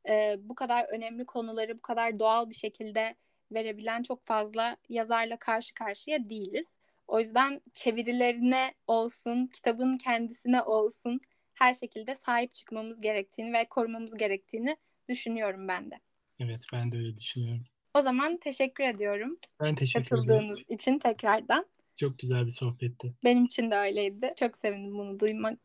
e, 0.09 0.37
bu 0.38 0.55
kadar 0.55 0.85
önemli 0.85 1.24
konuları 1.26 1.79
bu 1.79 1.83
kadar 1.83 2.18
doğal 2.18 2.50
bir 2.50 2.55
şekilde 2.55 3.14
verebilen 3.53 4.03
çok 4.03 4.26
fazla 4.26 4.76
yazarla 4.88 5.37
karşı 5.37 5.74
karşıya 5.74 6.31
değiliz. 6.31 6.72
O 7.09 7.20
yüzden 7.20 7.61
çevirilerine 7.74 8.74
olsun, 8.87 9.46
kitabın 9.46 9.98
kendisine 9.98 10.62
olsun 10.62 11.20
her 11.55 11.74
şekilde 11.74 12.14
sahip 12.14 12.55
çıkmamız 12.55 13.00
gerektiğini 13.00 13.53
ve 13.53 13.64
korumamız 13.64 14.16
gerektiğini 14.16 14.76
düşünüyorum 15.09 15.68
ben 15.68 15.90
de. 15.90 16.00
Evet 16.38 16.62
ben 16.72 16.92
de 16.92 16.96
öyle 16.96 17.16
düşünüyorum. 17.16 17.64
O 17.94 18.03
zaman 18.03 18.37
teşekkür 18.37 18.85
ediyorum. 18.85 19.38
Ben 19.61 19.74
teşekkür 19.74 20.07
ederim. 20.07 20.26
Katıldığınız 20.26 20.61
için 20.68 20.98
tekrardan. 20.98 21.66
Çok 22.01 22.19
güzel 22.19 22.47
bir 22.47 22.51
sohbetti. 22.51 23.15
Benim 23.25 23.45
için 23.45 23.71
de 23.71 23.77
öyleydi. 23.77 24.33
Çok 24.39 24.59
sevindim 24.59 24.99
bunu 24.99 25.21
duymak. 25.21 25.59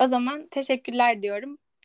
O 0.00 0.06
zaman 0.06 0.48
teşekkürler 0.50 1.22
diyorum. 1.22 1.58